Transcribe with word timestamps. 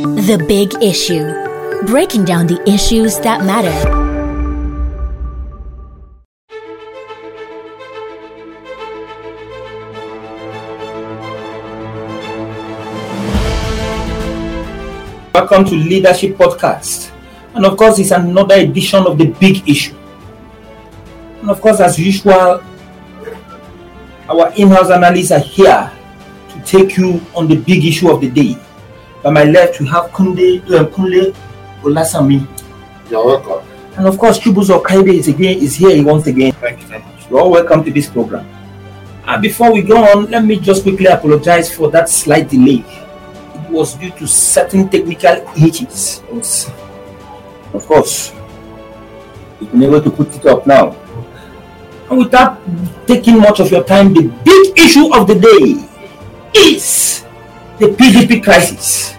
The 0.00 0.42
Big 0.48 0.82
Issue. 0.82 1.28
Breaking 1.86 2.24
down 2.24 2.46
the 2.46 2.58
issues 2.66 3.18
that 3.20 3.44
matter. 3.44 3.68
Welcome 15.34 15.66
to 15.66 15.76
Leadership 15.76 16.38
Podcast. 16.38 17.10
And 17.52 17.66
of 17.66 17.76
course, 17.76 17.98
it's 17.98 18.10
another 18.10 18.54
edition 18.54 19.06
of 19.06 19.18
the 19.18 19.26
big 19.26 19.68
issue. 19.68 19.94
And 21.42 21.50
of 21.50 21.60
course, 21.60 21.80
as 21.80 21.98
usual, 21.98 22.64
our 24.30 24.50
in 24.56 24.68
house 24.68 24.90
analysts 24.90 25.30
are 25.30 25.40
here 25.40 25.92
to 26.48 26.62
take 26.64 26.96
you 26.96 27.20
on 27.36 27.48
the 27.48 27.56
big 27.56 27.84
issue 27.84 28.10
of 28.10 28.22
the 28.22 28.30
day. 28.30 28.56
By 29.22 29.30
my 29.30 29.44
left, 29.44 29.80
we 29.80 29.86
have 29.88 30.10
Kunde 30.12 30.60
Kunle 30.92 31.34
Olasami. 31.82 32.46
You're 33.10 33.26
welcome. 33.26 33.66
And 33.96 34.06
of 34.06 34.16
course, 34.16 34.38
Chibuzo 34.38 34.82
Kaide 34.82 35.08
is 35.08 35.28
again 35.28 35.58
is 35.58 35.74
here 35.74 36.02
once 36.02 36.26
again. 36.26 36.52
Thank 36.52 36.80
you 36.80 36.86
very 36.86 37.02
much. 37.02 37.28
You're 37.28 37.40
all 37.40 37.50
welcome 37.50 37.84
to 37.84 37.90
this 37.90 38.08
program. 38.08 38.46
And 39.26 39.42
before 39.42 39.72
we 39.72 39.82
go 39.82 40.02
on, 40.02 40.30
let 40.30 40.44
me 40.44 40.58
just 40.58 40.84
quickly 40.84 41.06
apologize 41.06 41.70
for 41.72 41.90
that 41.90 42.08
slight 42.08 42.48
delay. 42.48 42.82
It 43.54 43.70
was 43.70 43.94
due 43.94 44.10
to 44.12 44.26
certain 44.26 44.88
technical 44.88 45.46
hitches. 45.48 46.22
Of 47.74 47.86
course, 47.86 48.32
we've 49.60 49.70
been 49.70 49.82
able 49.82 50.00
to 50.00 50.10
put 50.10 50.34
it 50.34 50.46
up 50.46 50.66
now. 50.66 50.96
And 52.08 52.18
without 52.18 52.58
taking 53.06 53.38
much 53.38 53.60
of 53.60 53.70
your 53.70 53.84
time, 53.84 54.14
the 54.14 54.32
big 54.44 54.78
issue 54.78 55.14
of 55.14 55.26
the 55.26 55.34
day 55.34 55.86
is 56.58 57.19
the 57.80 57.86
PDP 57.86 58.44
crisis, 58.44 59.14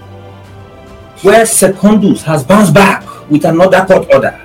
where 1.24 1.44
Secondus 1.46 2.22
has 2.24 2.44
bounced 2.44 2.74
back 2.74 3.04
with 3.30 3.44
another 3.44 3.84
court 3.86 4.08
order 4.13 4.40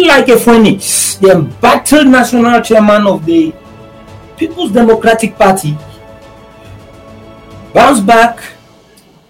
like 0.00 0.28
a 0.28 0.38
phoenix, 0.38 1.16
the 1.16 1.32
embattled 1.32 2.06
national 2.06 2.60
chairman 2.62 3.06
of 3.06 3.24
the 3.26 3.52
People's 4.36 4.72
Democratic 4.72 5.36
Party 5.36 5.76
bounced 7.74 8.06
back 8.06 8.40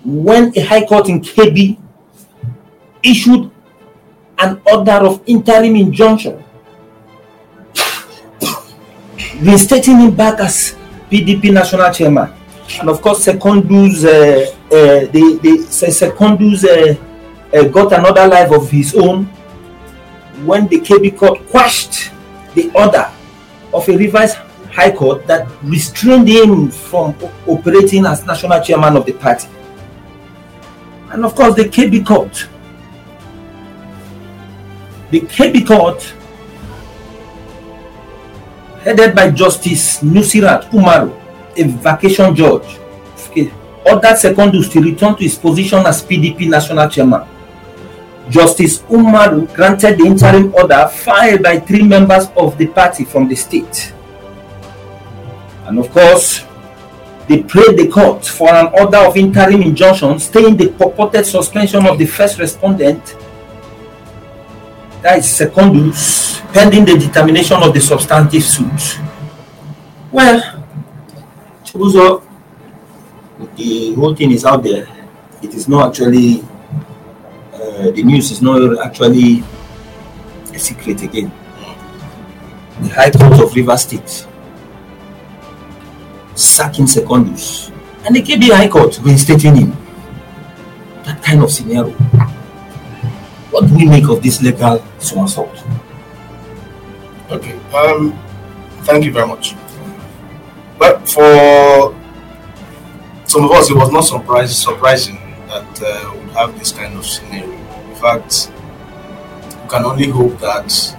when 0.05 0.57
a 0.57 0.61
high 0.61 0.85
court 0.85 1.09
in 1.09 1.21
Kebbi 1.21 1.79
issued 3.03 3.51
an 4.39 4.61
order 4.67 5.07
of 5.07 5.23
interim 5.27 5.77
injunction 5.77 6.43
reinstating 9.41 9.98
him 9.98 10.15
back 10.15 10.41
as 10.41 10.77
PDP 11.11 11.53
national 11.53 11.93
chairman. 11.93 12.33
And 12.81 12.89
of 12.89 13.01
course, 13.03 13.25
Secondus, 13.27 14.05
uh, 14.05 14.51
uh, 14.67 15.01
the, 15.12 15.39
the 15.42 15.67
Secondus 15.69 16.65
uh, 16.65 16.95
uh, 17.56 17.69
got 17.69 17.92
another 17.92 18.27
life 18.27 18.51
of 18.51 18.70
his 18.70 18.95
own 18.95 19.25
when 20.45 20.67
the 20.69 20.81
Kebbi 20.81 21.17
court 21.17 21.47
quashed 21.48 22.11
the 22.55 22.70
order 22.75 23.11
of 23.73 23.89
a 23.89 23.97
revised 23.97 24.37
high 24.70 24.91
court 24.91 25.27
that 25.27 25.47
restrained 25.62 26.29
him 26.29 26.70
from 26.70 27.14
operating 27.47 28.06
as 28.06 28.25
national 28.27 28.61
chairman 28.62 28.97
of 28.97 29.07
the 29.07 29.12
party. 29.12 29.48
And 31.11 31.25
of 31.25 31.34
course, 31.34 31.55
the 31.55 31.64
Kebbi 31.64 32.07
court, 32.07 32.48
the 35.11 35.20
Kebbi 35.20 35.67
court, 35.67 36.03
headed 38.81 39.14
by 39.14 39.31
Justice 39.31 40.01
Nusirat 40.01 40.70
Umaru, 40.70 41.22
a 41.56 41.64
vacation 41.64 42.34
judge, 42.34 42.78
okay, 43.28 43.53
ordered 43.84 44.17
Secondus 44.17 44.70
to 44.72 44.81
return 44.81 45.17
to 45.17 45.22
his 45.22 45.36
position 45.36 45.81
as 45.86 46.03
PDP 46.03 46.48
national 46.48 46.89
chairman. 46.89 47.27
Justice 48.31 48.78
Umaru 48.83 49.53
granted 49.55 49.98
the 49.98 50.06
interim 50.06 50.55
order 50.55 50.89
filed 50.89 51.42
by 51.42 51.58
three 51.58 51.83
members 51.83 52.28
of 52.36 52.56
the 52.56 52.67
party 52.69 53.05
from 53.05 53.29
the 53.29 53.35
state. 53.35 53.92
And 55.67 55.79
of 55.79 55.91
course, 55.91 56.45
they 57.29 57.42
prayed 57.42 57.77
the 57.77 57.89
court 57.89 58.24
for 58.24 58.52
an 58.52 58.73
order 58.79 58.98
of 58.98 59.17
interim 59.17 59.62
injunction 59.62 60.18
staying 60.18 60.57
the 60.57 60.68
purported 60.68 61.24
suspension 61.27 61.86
of 61.86 61.98
the 61.98 62.07
first 62.07 62.39
respondent, 62.39 63.17
that 65.02 65.18
is 65.18 65.27
Secondus, 65.27 66.41
pending 66.52 66.85
the 66.85 66.96
determination 66.98 67.57
of 67.62 67.74
the 67.74 67.80
substantive 67.80 68.45
suit. 68.45 68.98
Well, 70.12 70.61
Chibuzo, 71.73 72.23
the 73.57 73.95
whole 73.95 74.15
thing 74.15 74.31
is 74.31 74.45
out 74.45 74.63
there. 74.63 74.87
It 75.41 75.55
is 75.55 75.69
not 75.69 75.89
actually 75.89 76.43
uh, 77.55 77.91
the 77.91 78.03
news 78.03 78.31
is 78.31 78.43
not 78.43 78.61
actually 78.85 79.43
a 80.53 80.59
secret 80.59 81.01
again. 81.03 81.33
The 82.83 82.89
High 82.89 83.11
Court 83.11 83.41
of 83.41 83.57
River 83.57 83.77
State 83.79 84.27
sacking 86.35 86.85
Secondus 86.85 87.73
and 88.05 88.15
the 88.17 88.23
Kebbi 88.23 88.55
High 88.55 88.69
Court 88.69 88.99
reinstating 89.03 89.57
him. 89.57 89.77
That 91.05 91.23
kind 91.23 91.43
of 91.43 91.51
scenario. 91.51 91.95
What 93.51 93.67
do 93.67 93.75
we 93.75 93.87
make 93.87 94.09
of 94.09 94.23
this 94.23 94.43
legal 94.43 94.85
somersault? 94.99 95.65
Okay. 97.31 97.59
Um, 97.73 98.13
thank 98.83 99.07
you 99.07 99.13
very 99.13 99.27
much. 99.27 99.55
But 100.83 101.09
for 101.09 101.95
some 103.25 103.45
of 103.45 103.53
us, 103.53 103.70
it 103.70 103.77
was 103.77 103.93
not 103.93 104.01
surprising 104.01 104.57
surprising 104.57 105.15
that 105.47 105.81
uh, 105.81 106.13
we 106.13 106.29
have 106.33 106.59
this 106.59 106.73
kind 106.73 106.98
of 106.98 107.07
scenario. 107.07 107.53
In 107.53 107.95
fact, 107.95 108.51
we 109.63 109.69
can 109.69 109.85
only 109.85 110.09
hope 110.09 110.41
that 110.41 110.97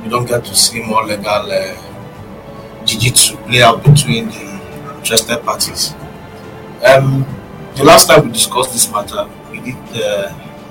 we 0.00 0.08
don't 0.08 0.26
get 0.26 0.44
to 0.44 0.54
see 0.54 0.80
more 0.80 1.04
legal 1.04 1.50
uh, 1.50 2.84
jiu-jitsu 2.84 3.36
play 3.38 3.62
out 3.62 3.82
between 3.82 4.28
the 4.28 4.94
interested 4.94 5.42
parties. 5.42 5.92
Um, 6.86 7.26
the 7.74 7.82
last 7.82 8.06
time 8.06 8.26
we 8.26 8.32
discussed 8.32 8.74
this 8.74 8.88
matter, 8.92 9.28
we 9.50 9.58
did 9.58 10.04
uh, 10.04 10.28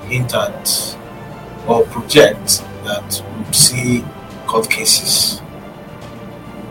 hint 0.08 0.32
at 0.34 0.96
or 1.68 1.84
project 1.88 2.64
that 2.84 3.22
we 3.22 3.44
would 3.44 3.54
see 3.54 4.02
court 4.46 4.70
cases 4.70 5.42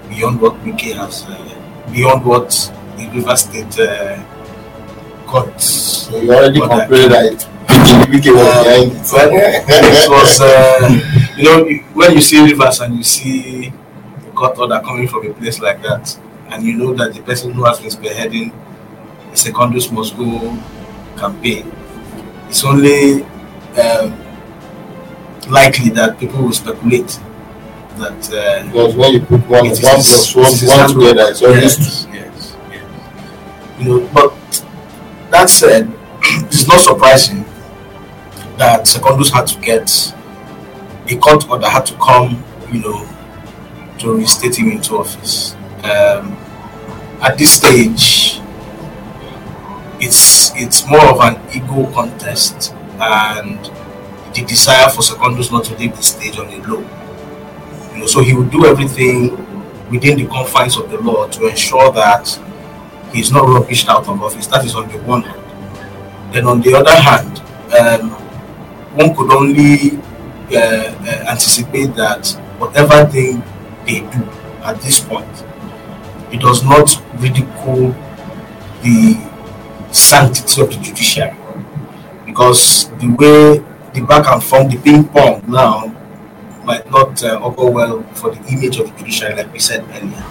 beyond 0.09 0.41
what 0.41 0.55
Wike 0.63 0.95
has, 0.95 1.25
uh, 1.25 1.54
beyond 1.91 2.25
what 2.25 2.49
the 2.97 3.07
River 3.13 3.35
State 3.35 3.79
uh, 3.79 4.21
court. 5.27 5.59
So 5.61 6.17
you 6.19 6.31
already 6.33 6.59
complained 6.59 7.11
that 7.11 7.25
it- 7.33 7.47
behind 7.67 8.91
it. 8.91 9.11
Well, 9.11 9.29
it 9.33 10.09
was, 10.09 10.41
uh, 10.41 11.35
you 11.37 11.43
know, 11.43 11.65
when 11.93 12.13
you 12.13 12.21
see 12.21 12.43
rivers 12.43 12.79
and 12.79 12.95
you 12.95 13.03
see 13.03 13.67
a 14.27 14.31
court 14.31 14.57
order 14.57 14.79
coming 14.83 15.07
from 15.07 15.25
a 15.27 15.33
place 15.33 15.59
like 15.59 15.81
that, 15.83 16.17
and 16.49 16.63
you 16.63 16.77
know 16.77 16.93
that 16.93 17.13
the 17.13 17.21
person 17.21 17.51
who 17.51 17.63
has 17.65 17.79
been 17.79 17.89
spearheading 17.89 18.51
the 19.31 19.35
secondus 19.37 19.91
must 19.91 20.15
go 20.17 20.57
campaign, 21.17 21.71
it's 22.49 22.63
only 22.63 23.23
um, 23.81 24.13
likely 25.49 25.89
that 25.91 26.17
people 26.19 26.41
will 26.43 26.53
speculate 26.53 27.19
that. 27.97 28.33
Uh, 28.33 28.63
Because 28.67 28.95
when 28.95 29.13
you 29.13 29.19
put 29.21 29.41
one, 29.47 29.67
one 29.67 29.75
plus 29.75 30.35
one, 30.35 30.43
one 30.45 30.89
together, 30.89 31.29
it's 31.31 31.41
always 31.41 31.77
yes, 31.77 32.07
yes, 32.13 32.55
yes. 32.71 33.79
You 33.79 33.85
know, 33.85 34.09
but 34.13 34.63
that 35.31 35.49
said, 35.49 35.91
it's 36.21 36.67
not 36.67 36.81
surprising 36.81 37.43
that 38.57 38.83
Secondus 38.87 39.31
had 39.31 39.47
to 39.47 39.59
get 39.59 40.13
a 41.09 41.15
court 41.17 41.49
order 41.49 41.67
had 41.69 41.85
to 41.85 41.93
come, 41.95 42.43
you 42.71 42.79
know, 42.79 43.07
to 43.99 44.13
reinstate 44.15 44.57
him 44.57 44.71
into 44.71 44.97
office. 44.97 45.53
Um, 45.83 46.35
at 47.21 47.37
this 47.37 47.51
stage, 47.51 48.39
it's 49.99 50.51
it's 50.55 50.87
more 50.87 51.05
of 51.05 51.19
an 51.21 51.39
ego 51.55 51.91
contest 51.93 52.73
and 52.99 53.59
the 54.33 54.43
desire 54.45 54.89
for 54.89 55.01
Secondus 55.01 55.51
not 55.51 55.63
to 55.65 55.75
leave 55.77 55.95
the 55.95 56.03
stage 56.03 56.37
on 56.37 56.47
a 56.47 56.57
low. 56.67 56.83
You 57.95 58.01
know, 58.01 58.07
so 58.07 58.21
he 58.21 58.33
would 58.33 58.51
do 58.51 58.65
everything 58.65 59.31
within 59.89 60.17
the 60.17 60.27
confines 60.27 60.77
of 60.77 60.91
the 60.91 60.99
law 60.99 61.27
to 61.29 61.47
ensure 61.47 61.93
that 61.93 62.27
he's 63.13 63.31
not 63.31 63.43
rubbished 63.43 63.87
out 63.87 64.07
of 64.09 64.21
office. 64.21 64.47
That 64.47 64.65
is 64.65 64.75
on 64.75 64.89
the 64.89 64.97
one 65.03 65.21
hand. 65.21 66.33
Then 66.33 66.45
on 66.45 66.59
the 66.59 66.73
other 66.73 66.93
hand, 66.93 67.39
um, 67.79 68.09
one 68.97 69.15
could 69.15 69.31
only 69.31 69.97
uh, 70.51 70.59
uh, 70.59 71.25
anticipate 71.29 71.95
that 71.95 72.27
whatever 72.57 73.05
thing 73.05 73.41
they 73.85 74.01
do 74.01 74.25
at 74.61 74.81
this 74.81 74.99
point, 74.99 75.45
it 76.33 76.41
does 76.41 76.63
not 76.65 77.01
ridicule 77.21 77.95
the 78.83 79.17
sanctity 79.91 80.61
of 80.61 80.69
the 80.69 80.79
judiciary. 80.81 81.37
Because 82.25 82.89
the 82.99 83.07
way 83.07 83.63
the 83.93 84.01
back 84.05 84.27
and 84.27 84.43
forth, 84.43 84.69
the 84.69 84.77
ping 84.77 85.07
pong 85.07 85.43
now 85.47 85.94
might 86.65 86.89
not 86.89 87.23
uh, 87.23 87.39
well 87.55 88.03
for 88.13 88.31
the 88.31 88.47
image 88.49 88.79
of 88.79 88.91
the 88.91 88.97
judiciary, 88.99 89.35
like 89.35 89.53
we 89.53 89.59
said 89.59 89.83
earlier. 89.89 90.25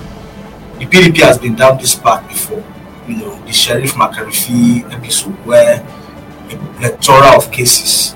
The 0.78 0.86
PDP 0.86 1.18
has 1.22 1.38
been 1.38 1.54
down 1.54 1.78
this 1.78 1.94
path 1.94 2.28
before. 2.28 2.64
You 3.08 3.16
know, 3.16 3.44
the 3.44 3.52
Sheriff 3.52 3.94
Makarfi 3.94 4.90
episode 4.92 5.34
where 5.46 5.80
a 6.50 6.56
plethora 6.78 7.36
of 7.36 7.50
cases, 7.52 8.14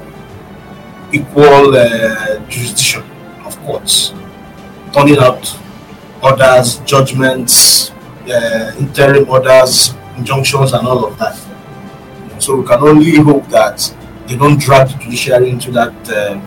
equal 1.13 1.77
uh, 1.77 2.39
jurisdiction 2.49 3.03
of 3.45 3.57
courts, 3.61 4.13
turning 4.93 5.19
out 5.19 5.57
orders, 6.23 6.79
judgments, 6.81 7.91
uh, 8.29 8.75
interim 8.79 9.29
orders, 9.29 9.95
injunctions, 10.17 10.73
and 10.73 10.87
all 10.87 11.05
of 11.07 11.19
that. 11.19 11.37
So 12.39 12.57
we 12.57 12.67
can 12.67 12.83
only 12.83 13.17
hope 13.17 13.47
that 13.49 13.95
they 14.27 14.37
don't 14.37 14.61
drag 14.61 14.89
the 14.89 14.99
judiciary 15.05 15.51
into 15.51 15.71
that 15.73 15.95
uh, 16.11 16.41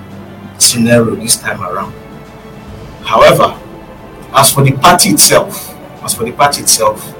scenario 0.62 1.16
this 1.16 1.38
time 1.38 1.62
around. 1.62 1.94
However, 3.04 3.60
as 4.34 4.54
for 4.54 4.64
the 4.64 4.72
party 4.72 5.10
itself, 5.10 5.70
as 6.04 6.14
for 6.14 6.24
the 6.24 6.32
party 6.32 6.62
itself, 6.62 7.16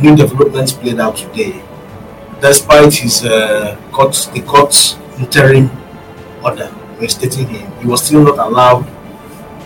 new 0.00 0.16
developments 0.16 0.72
played 0.72 0.98
out 1.00 1.16
today. 1.16 1.62
Despite 2.40 2.92
his 2.94 3.24
uh, 3.24 3.76
court, 3.92 4.30
the 4.34 4.42
court's 4.42 4.96
interim 5.18 5.70
order 6.44 6.70
reinstating 6.98 7.46
him, 7.48 7.72
he 7.80 7.86
was 7.86 8.04
still 8.04 8.24
not 8.24 8.38
allowed 8.38 8.84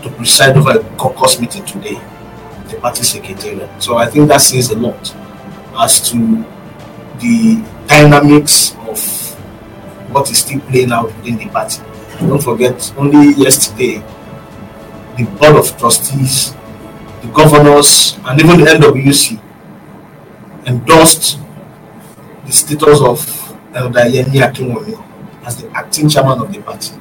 to 0.02 0.10
preside 0.10 0.56
over 0.56 0.78
a 0.78 0.96
caucus 0.96 1.40
meeting 1.40 1.64
today, 1.64 2.00
the 2.68 2.78
party 2.80 3.02
secretariat. 3.02 3.82
So 3.82 3.96
I 3.96 4.06
think 4.06 4.28
that 4.28 4.40
says 4.40 4.70
a 4.70 4.78
lot 4.78 5.14
as 5.78 6.10
to 6.10 6.16
the 7.18 7.64
dynamics 7.86 8.74
of 8.88 9.00
what 10.10 10.30
is 10.30 10.38
still 10.38 10.60
playing 10.60 10.92
out 10.92 11.06
within 11.06 11.36
the 11.36 11.48
party. 11.48 11.82
Don't 12.20 12.42
forget, 12.42 12.92
only 12.96 13.32
yesterday, 13.34 13.98
the 15.16 15.24
board 15.38 15.56
of 15.56 15.76
trustees, 15.78 16.52
the 17.22 17.28
governors, 17.34 18.18
and 18.24 18.38
even 18.40 18.60
the 18.60 18.66
NWC 18.66 19.40
endorsed 20.66 21.38
the 22.44 22.52
status 22.52 23.00
of 23.00 23.18
Elder 23.74 24.00
Yemi 24.00 24.40
Akinwonmi 24.40 25.02
as 25.46 25.62
the 25.62 25.70
acting 25.70 26.08
chairman 26.08 26.40
of 26.40 26.52
the 26.52 26.60
party. 26.60 26.92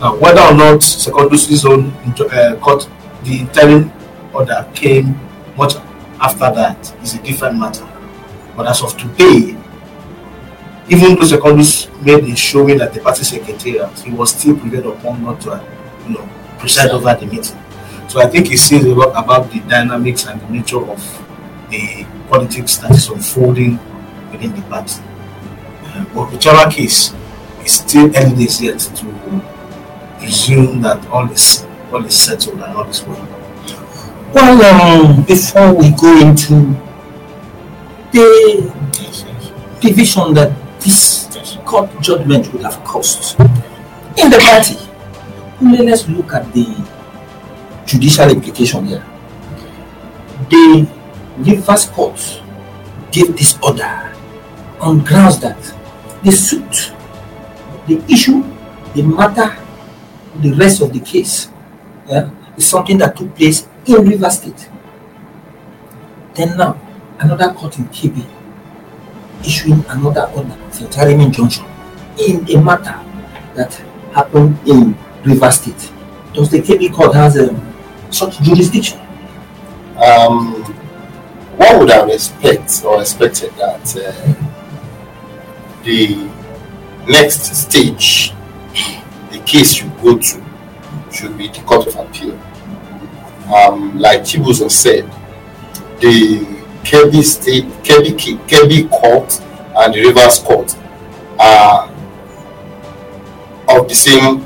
Now, 0.00 0.16
whether 0.16 0.40
or 0.40 0.54
not 0.54 0.80
Secondusi's 0.80 1.64
own 1.64 1.90
uh, 1.90 2.56
court, 2.60 2.88
the 3.22 3.40
interim 3.40 3.92
order 4.32 4.68
came 4.74 5.14
much 5.56 5.74
after 6.20 6.50
that 6.54 6.94
is 7.02 7.14
a 7.14 7.22
different 7.22 7.58
matter. 7.58 7.86
But 8.56 8.66
as 8.66 8.82
of 8.82 8.96
today, 8.96 9.59
even 10.90 11.14
though 11.14 11.22
Secondus 11.22 11.88
made 12.02 12.24
a 12.24 12.36
showing 12.36 12.80
at 12.80 12.92
the 12.92 13.00
party 13.00 13.22
secretariat, 13.22 13.96
he 14.00 14.10
was 14.10 14.34
still 14.34 14.58
prevailed 14.58 14.98
upon 14.98 15.22
not 15.22 15.40
to, 15.40 15.52
uh, 15.52 15.64
you 16.06 16.14
know, 16.14 16.28
preside 16.58 16.90
over 16.90 17.14
the 17.14 17.26
meeting. 17.26 17.56
So 18.08 18.20
I 18.20 18.26
think 18.26 18.50
it 18.50 18.58
says 18.58 18.84
a 18.84 18.92
lot 18.92 19.10
about 19.10 19.52
the 19.52 19.60
dynamics 19.60 20.26
and 20.26 20.40
the 20.40 20.48
nature 20.48 20.84
of 20.84 20.98
the 21.70 22.04
politics 22.28 22.78
that 22.78 22.90
is 22.90 23.08
unfolding 23.08 23.78
within 24.32 24.52
the 24.52 24.62
party. 24.62 25.00
Uh, 25.84 26.04
but 26.12 26.32
whichever 26.32 26.68
case, 26.68 27.14
it's 27.60 27.74
still 27.74 28.10
early 28.16 28.34
days 28.34 28.60
yet 28.60 28.80
to 28.80 29.06
presume 30.18 30.82
that 30.82 31.06
all 31.06 31.30
is 31.30 31.64
all 31.92 32.04
is 32.04 32.16
settled 32.16 32.60
and 32.60 32.76
all 32.76 32.88
is 32.88 33.02
well. 33.04 33.28
Well, 34.34 35.06
um, 35.06 35.22
before 35.24 35.72
we 35.72 35.90
go 35.92 36.20
into 36.20 36.74
the 38.10 38.72
division 39.80 40.34
that 40.34 40.52
this 40.80 41.56
court 41.64 41.90
judgment 42.00 42.52
would 42.52 42.62
have 42.62 42.82
caused 42.84 43.38
in 44.18 44.30
the 44.30 44.38
party, 44.38 44.76
let's 45.84 46.08
look 46.08 46.32
at 46.34 46.52
the 46.52 46.66
judicial 47.86 48.28
implication 48.30 48.86
here. 48.86 49.04
The 50.48 50.88
Rivers 51.38 51.86
Court 51.86 52.42
gave 53.12 53.36
this 53.36 53.58
order 53.62 54.12
on 54.80 55.04
grounds 55.04 55.38
that 55.40 55.58
the 56.22 56.32
suit, 56.32 56.92
the 57.86 58.02
issue, 58.08 58.42
the 58.94 59.02
matter, 59.02 59.56
the 60.42 60.52
rest 60.52 60.80
of 60.82 60.92
the 60.92 61.00
case 61.00 61.48
yeah, 62.08 62.30
is 62.56 62.66
something 62.66 62.98
that 62.98 63.16
took 63.16 63.34
place 63.36 63.66
in 63.86 64.04
River 64.06 64.30
State. 64.30 64.68
Then 66.34 66.56
now, 66.56 66.80
another 67.18 67.52
court 67.52 67.78
in 67.78 67.86
Kebbi 67.86 68.39
issuing 69.44 69.84
another 69.88 70.30
order 70.34 70.52
of 70.52 70.80
interim 70.80 71.20
injunction 71.20 71.64
in 72.18 72.48
a 72.50 72.62
matter 72.62 72.98
that 73.54 73.74
happened 74.12 74.58
in 74.66 74.96
River 75.24 75.50
State. 75.50 75.92
Does 76.32 76.50
the 76.50 76.58
Kebbi 76.60 76.92
court 76.92 77.14
has 77.14 77.38
um, 77.38 77.74
such 78.10 78.40
jurisdiction? 78.40 78.98
Um, 79.96 80.62
one 81.56 81.78
would 81.80 81.90
have 81.90 82.08
expect 82.08 82.82
or 82.84 83.00
expected 83.00 83.52
that 83.52 83.96
uh, 83.96 84.34
the 85.84 86.30
next 87.08 87.54
stage 87.54 88.32
the 89.30 89.38
case 89.40 89.74
should 89.74 89.94
go 90.00 90.18
to 90.18 90.44
should 91.12 91.36
be 91.36 91.48
the 91.48 91.60
Court 91.60 91.86
of 91.86 91.96
Appeal. 91.96 92.38
Um, 93.54 93.98
like 93.98 94.22
Chibuzo 94.22 94.70
said, 94.70 95.10
the 96.00 96.59
Kebbi 96.84 97.22
State, 97.22 97.64
Kebbi, 97.84 98.12
Kebbi 98.48 98.90
Court 98.90 99.40
and 99.76 99.94
Rivers 99.94 100.38
Court 100.40 100.76
are 101.38 101.88
of 103.68 103.88
the 103.88 103.94
same, 103.94 104.40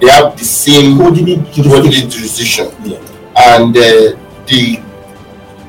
they 0.00 0.08
have 0.08 0.36
the 0.36 0.44
same 0.44 0.98
jurisdiction. 1.52 2.10
jurisdiction 2.10 2.68
Yeah. 2.82 2.98
and 3.36 3.76
uh, 3.76 4.16
the 4.46 4.82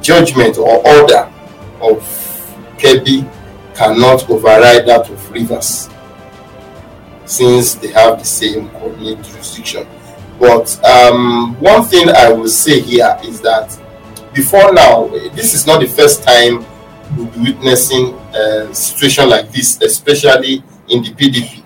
judgment 0.02 0.58
or 0.58 0.86
order 0.88 1.32
of 1.82 2.00
Kebbi 2.78 3.30
cannot 3.76 4.30
override 4.30 4.86
that 4.88 5.10
of 5.10 5.32
Rivers 5.32 5.90
since 7.26 7.76
they 7.76 7.88
have 7.90 8.20
the 8.20 8.26
same 8.26 8.70
coordinate 8.70 9.22
jurisdiction. 9.24 9.88
But 10.40 10.84
um, 10.86 11.56
one 11.60 11.84
thing 11.84 12.10
I 12.10 12.32
will 12.32 12.48
say 12.50 12.80
here 12.82 13.18
is 13.24 13.42
that 13.42 13.78
before 14.36 14.74
now, 14.74 15.08
this 15.34 15.54
is 15.54 15.66
not 15.66 15.80
the 15.80 15.88
first 15.88 16.22
time 16.22 16.66
we'll 17.16 17.28
be 17.28 17.54
witnessing 17.54 18.14
a 18.36 18.76
situation 18.76 19.30
like 19.30 19.50
this, 19.52 19.82
especially 19.82 20.62
in 20.90 21.02
the 21.02 21.12
PDP, 21.12 21.64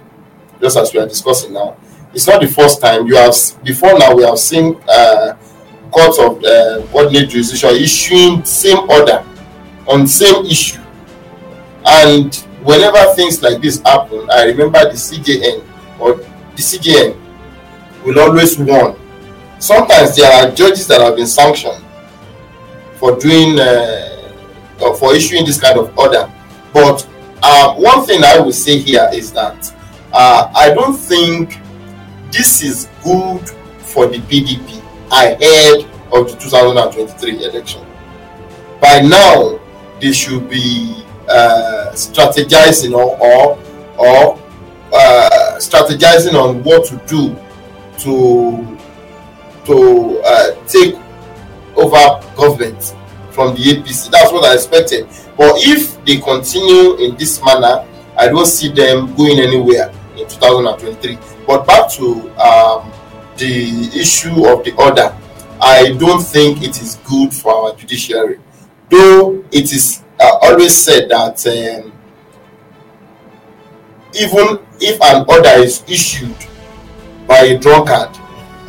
just 0.62 0.78
as 0.78 0.94
we 0.94 1.00
are 1.00 1.08
discussing 1.08 1.54
now. 1.54 1.76
It's 2.14 2.28
not 2.28 2.42
the 2.42 2.48
first 2.48 2.80
time. 2.80 3.08
You 3.08 3.16
have 3.16 3.36
before 3.64 3.98
now 3.98 4.16
we 4.16 4.24
have 4.24 4.38
seen 4.38 4.80
uh, 4.88 5.36
court 5.92 6.20
of 6.20 6.44
uh, 6.44 6.86
coordinate 6.92 7.30
jurisdiction 7.30 7.70
issuing 7.72 8.46
same 8.46 8.88
order 8.90 9.26
on 9.88 10.08
same 10.08 10.46
issue, 10.46 10.82
and 11.86 12.36
whenever 12.64 13.14
things 13.16 13.42
like 13.42 13.62
this 13.62 13.82
happen, 13.82 14.28
I 14.32 14.46
remember 14.46 14.80
the 14.86 14.98
CJN 14.98 15.66
or 16.00 16.16
the 16.16 16.62
CJN 16.62 17.18
will 18.06 18.20
always 18.20 18.58
warn. 18.60 18.96
Sometimes 19.60 20.16
there 20.16 20.32
are 20.32 20.52
judges 20.52 20.88
that 20.88 21.02
have 21.02 21.16
been 21.16 21.28
sanctioned 21.28 21.84
for 23.00 23.16
doing 23.18 23.60
uh, 23.60 24.36
or 24.82 24.96
for 24.96 25.16
issuing 25.16 25.46
this 25.46 25.60
kind 25.60 25.80
of 25.80 25.98
order. 25.98 26.32
But 26.74 27.08
uh, 27.42 27.76
one 27.76 28.06
thing 28.06 28.24
I 28.24 28.40
will 28.40 28.52
say 28.52 28.78
here 28.78 29.10
is 29.14 29.32
that 29.34 29.74
uh, 30.12 30.52
I 30.56 30.74
don't 30.74 30.96
think 30.96 31.58
this 32.32 32.62
is 32.62 32.90
good 33.04 33.50
for 33.80 34.08
the 34.08 34.20
PDP 34.20 34.82
ahead 35.12 35.86
of 36.14 36.30
the 36.30 36.38
2023 36.40 37.46
election. 37.46 37.86
By 38.82 39.02
now, 39.02 39.60
they 40.00 40.12
should 40.12 40.50
be 40.50 41.04
uh, 41.30 41.92
strategizing 41.94 42.94
or 42.94 43.18
or, 43.20 43.60
or 43.98 44.40
uh, 44.94 45.56
strategizing 45.58 46.34
on 46.34 46.64
what 46.64 46.86
to 46.86 46.98
do 47.08 47.36
to 48.00 48.78
to 49.66 50.22
uh, 50.26 50.66
take 50.66 50.96
over 51.80 52.36
government 52.36 52.96
from 53.32 53.56
the 53.56 53.62
APC. 53.62 54.12
That's 54.12 54.32
what 54.32 54.46
I 54.46 54.54
expected. 54.54 55.08
But 55.38 55.56
if 55.58 56.04
they 56.06 56.18
continue 56.18 56.98
in 56.98 57.16
this 57.16 57.44
manner, 57.44 57.86
I 58.18 58.28
don't 58.28 58.46
see 58.46 58.70
them 58.72 59.16
going 59.16 59.40
anywhere 59.40 59.90
in 60.18 60.28
2023. 60.28 61.18
But 61.48 61.66
back 61.66 61.90
to 61.92 62.30
um, 62.38 62.92
the 63.38 63.90
issue 63.96 64.46
of 64.48 64.64
the 64.66 64.74
order, 64.78 65.16
I 65.62 65.96
don't 65.98 66.22
think 66.22 66.62
it 66.62 66.82
is 66.82 66.96
good 67.06 67.34
for 67.34 67.54
our 67.54 67.76
judiciary. 67.76 68.40
Though 68.90 69.44
it 69.52 69.72
is 69.72 70.04
uh, 70.20 70.38
always 70.42 70.76
said 70.76 71.10
that 71.10 71.46
um, 71.48 71.94
even 74.14 74.60
if 74.82 75.02
an 75.02 75.26
order 75.28 75.62
is 75.64 75.84
issued 75.88 76.36
by 77.28 77.40
a 77.40 77.58
drunkard, 77.58 78.10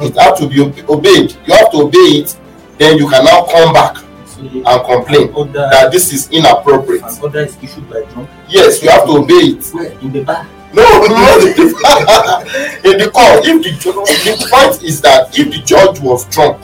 it 0.01 0.17
has 0.17 0.39
to 0.41 0.49
be 0.49 0.61
obeyed. 0.89 1.37
You 1.47 1.55
have 1.55 1.71
to 1.73 1.79
obey 1.83 2.23
it, 2.23 2.37
then 2.81 2.97
you 2.97 3.07
can 3.11 3.23
now 3.27 3.45
come 3.45 3.75
back 3.75 3.99
and 4.39 4.65
complain 4.65 5.29
order, 5.35 5.69
that 5.71 5.93
this 5.93 6.15
is 6.15 6.31
inappropriate. 6.31 7.03
an 7.03 7.19
order 7.23 7.41
is 7.41 7.57
issued 7.63 7.89
by 7.91 8.03
drunk. 8.07 8.29
Yes, 8.49 8.83
you 8.83 8.89
have 8.89 9.05
to 9.05 9.19
obey 9.19 9.35
it. 9.35 9.67
Where? 9.75 9.93
In 10.01 10.11
the 10.11 10.25
bar. 10.25 10.49
No, 10.73 10.83
no, 10.83 11.37
in 12.89 12.97
the 12.97 13.11
court, 13.13 13.45
if 13.45 13.63
the 13.63 13.71
the 14.25 14.49
point 14.51 14.83
is 14.83 15.01
that 15.03 15.39
if 15.39 15.51
the 15.51 15.59
judge 15.63 16.01
was 16.01 16.25
drunk 16.31 16.63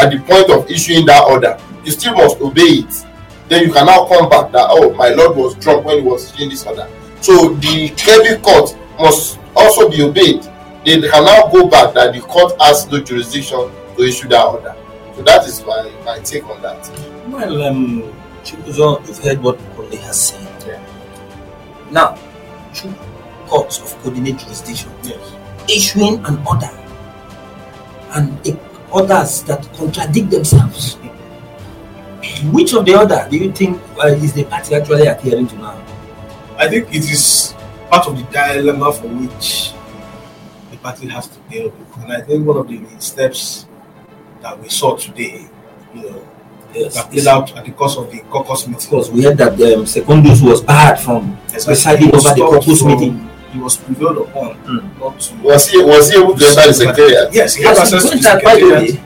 at 0.00 0.10
the 0.10 0.20
point 0.20 0.48
of 0.48 0.70
issuing 0.70 1.04
that 1.06 1.22
order, 1.28 1.58
you 1.84 1.90
still 1.92 2.14
must 2.14 2.40
obey 2.40 2.86
it. 2.86 3.06
Then 3.48 3.66
you 3.66 3.72
can 3.74 3.84
now 3.84 4.06
come 4.06 4.30
back 4.30 4.52
that 4.52 4.68
oh 4.70 4.94
my 4.94 5.08
lord 5.10 5.36
was 5.36 5.54
drunk 5.56 5.84
when 5.84 5.98
he 5.98 6.02
was 6.02 6.32
issuing 6.32 6.48
this 6.48 6.64
order. 6.64 6.88
So 7.20 7.54
the 7.56 7.90
Kebbi 7.90 8.42
court 8.42 8.74
must 8.98 9.38
also 9.54 9.90
be 9.90 10.02
obeyed. 10.02 10.44
They 10.86 11.00
can 11.02 11.24
now 11.26 11.48
go 11.48 11.68
back 11.68 11.92
that 11.94 12.14
the 12.14 12.20
court 12.20 12.54
has 12.62 12.90
no 12.90 13.00
jurisdiction 13.00 13.70
to 13.96 14.02
issue 14.02 14.28
that 14.28 14.46
order. 14.46 14.76
So 15.16 15.22
that 15.22 15.46
is 15.46 15.64
my, 15.66 15.92
my 16.04 16.18
take 16.20 16.48
on 16.48 16.62
that. 16.62 16.90
Well, 17.28 17.62
um, 17.62 18.02
Chibuzo, 18.44 19.06
you've 19.06 19.18
heard 19.18 19.42
what 19.42 19.58
Kole 19.76 19.94
has 19.98 20.28
said. 20.28 20.64
Yeah. 20.66 20.82
Now, 21.90 22.18
two 22.74 22.92
courts 23.46 23.78
of 23.80 24.02
coordinate 24.02 24.38
jurisdiction 24.38 24.90
issuing 25.68 26.24
an 26.24 26.42
order 26.46 26.70
and 28.14 28.46
a- 28.46 28.58
others 28.92 29.42
that 29.44 29.62
contradict 29.74 30.30
themselves. 30.30 30.94
Which 32.52 32.72
of 32.74 32.84
the 32.84 32.98
order 32.98 33.26
do 33.30 33.36
you 33.36 33.52
think 33.52 33.80
uh, 33.98 34.08
is 34.08 34.32
the 34.32 34.44
party 34.44 34.74
actually 34.74 35.06
adhering 35.06 35.46
to 35.48 35.56
now? 35.56 35.86
I 36.56 36.68
think 36.68 36.88
it 36.88 37.10
is 37.10 37.54
part 37.90 38.06
of 38.06 38.16
the 38.16 38.24
dilemma 38.32 38.92
for 38.92 39.08
which 39.08 39.72
the 40.70 40.76
party 40.78 41.08
has 41.08 41.28
to 41.28 41.38
deal 41.50 41.70
with. 41.70 41.96
And 42.02 42.12
I 42.12 42.20
think 42.22 42.46
one 42.46 42.56
of 42.56 42.68
the 42.68 42.80
steps 43.00 43.66
that 44.42 44.60
we 44.60 44.68
saw 44.68 44.96
today, 44.96 45.46
you 45.94 46.02
know, 46.02 46.28
Yes, 46.74 46.94
that 46.94 47.10
played 47.10 47.26
out 47.26 47.54
at 47.56 47.64
the 47.66 47.70
course 47.72 47.96
of 47.98 48.10
the 48.10 48.20
caucus 48.30 48.66
meeting. 48.66 48.88
because 48.90 49.10
we 49.10 49.22
heard 49.22 49.36
that 49.36 49.52
um, 49.52 49.84
Secondus 49.84 50.40
was 50.42 50.62
barred 50.62 50.98
from 50.98 51.36
presiding 51.50 52.06
He 52.08 52.12
over 52.12 52.16
the 52.16 52.20
stopped 52.34 52.38
caucus 52.64 52.80
from- 52.80 52.88
meeting. 52.92 53.28
He 53.52 53.58
was 53.58 53.76
prevailed 53.76 54.16
upon 54.16 54.54
Mm. 54.64 54.98
not 54.98 55.20
to. 55.20 55.34
Was 55.42 55.68
he 55.68 55.76
was 55.84 56.10
he 56.10 56.16
able 56.18 56.34
to 56.34 56.46
enter 56.46 56.66
the 56.68 56.72
secretariat? 56.72 57.34
Yes, 57.34 57.54
he 57.54 57.62
had 57.64 57.76
Yes, 57.76 57.80
access 57.92 58.02
to 58.10 58.16
the 58.16 58.22
that, 58.22 58.40
secretariat. 58.40 59.00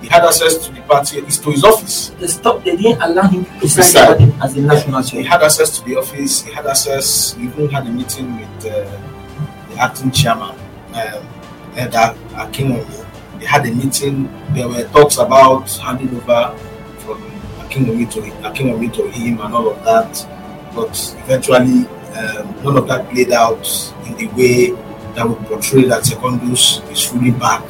He 0.00 0.08
had 0.08 0.24
access 0.24 0.56
to 0.66 0.72
the 0.72 0.80
party, 0.80 1.20
He's 1.20 1.38
to 1.38 1.50
his 1.52 1.62
office. 1.62 2.10
they 2.18 2.26
stopped. 2.26 2.64
They 2.64 2.74
didn't 2.76 3.00
allow 3.00 3.22
him 3.28 3.44
to 3.44 3.50
preside 3.60 3.76
Preside. 3.76 4.08
over 4.10 4.14
them 4.26 4.42
as 4.42 4.54
the 4.54 4.60
national 4.62 5.02
He 5.02 5.22
had 5.22 5.42
access 5.44 5.78
to 5.78 5.84
the 5.84 5.96
office. 5.96 6.42
He 6.42 6.50
had 6.52 6.66
access. 6.66 7.34
He 7.34 7.44
even 7.44 7.68
had 7.70 7.86
a 7.86 7.90
meeting 7.90 8.36
with 8.40 8.66
uh, 8.66 8.90
the 9.70 9.78
acting 9.80 10.10
chairman, 10.10 10.50
um, 10.94 11.22
Eda 11.78 12.16
Akinwonmi. 12.34 13.01
They 13.42 13.48
had 13.48 13.66
a 13.66 13.74
meeting. 13.74 14.30
There 14.54 14.68
were 14.68 14.84
talks 14.94 15.18
about 15.18 15.68
handing 15.72 16.14
over 16.14 16.56
from 16.98 17.18
Akinwonmi 17.58 18.08
to 18.12 18.20
Akinwonmi 18.46 18.92
to 18.94 19.10
him 19.10 19.40
and 19.40 19.52
all 19.52 19.68
of 19.68 19.84
that. 19.84 20.14
But 20.76 20.94
eventually, 21.24 21.88
um, 22.14 22.54
none 22.62 22.76
of 22.76 22.86
that 22.86 23.10
played 23.10 23.32
out 23.32 23.66
in 24.06 24.14
the 24.14 24.28
way 24.38 24.70
that 25.16 25.28
would 25.28 25.40
portray 25.48 25.86
that 25.86 26.04
Secondus 26.04 26.88
is 26.92 27.04
fully 27.04 27.32
back 27.32 27.64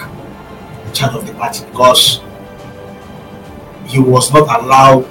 in 0.87 0.93
charge 0.93 1.15
of 1.15 1.27
the 1.27 1.33
party 1.33 1.65
because 1.65 2.21
he 3.87 3.99
was 3.99 4.31
not 4.31 4.45
allowed 4.61 5.05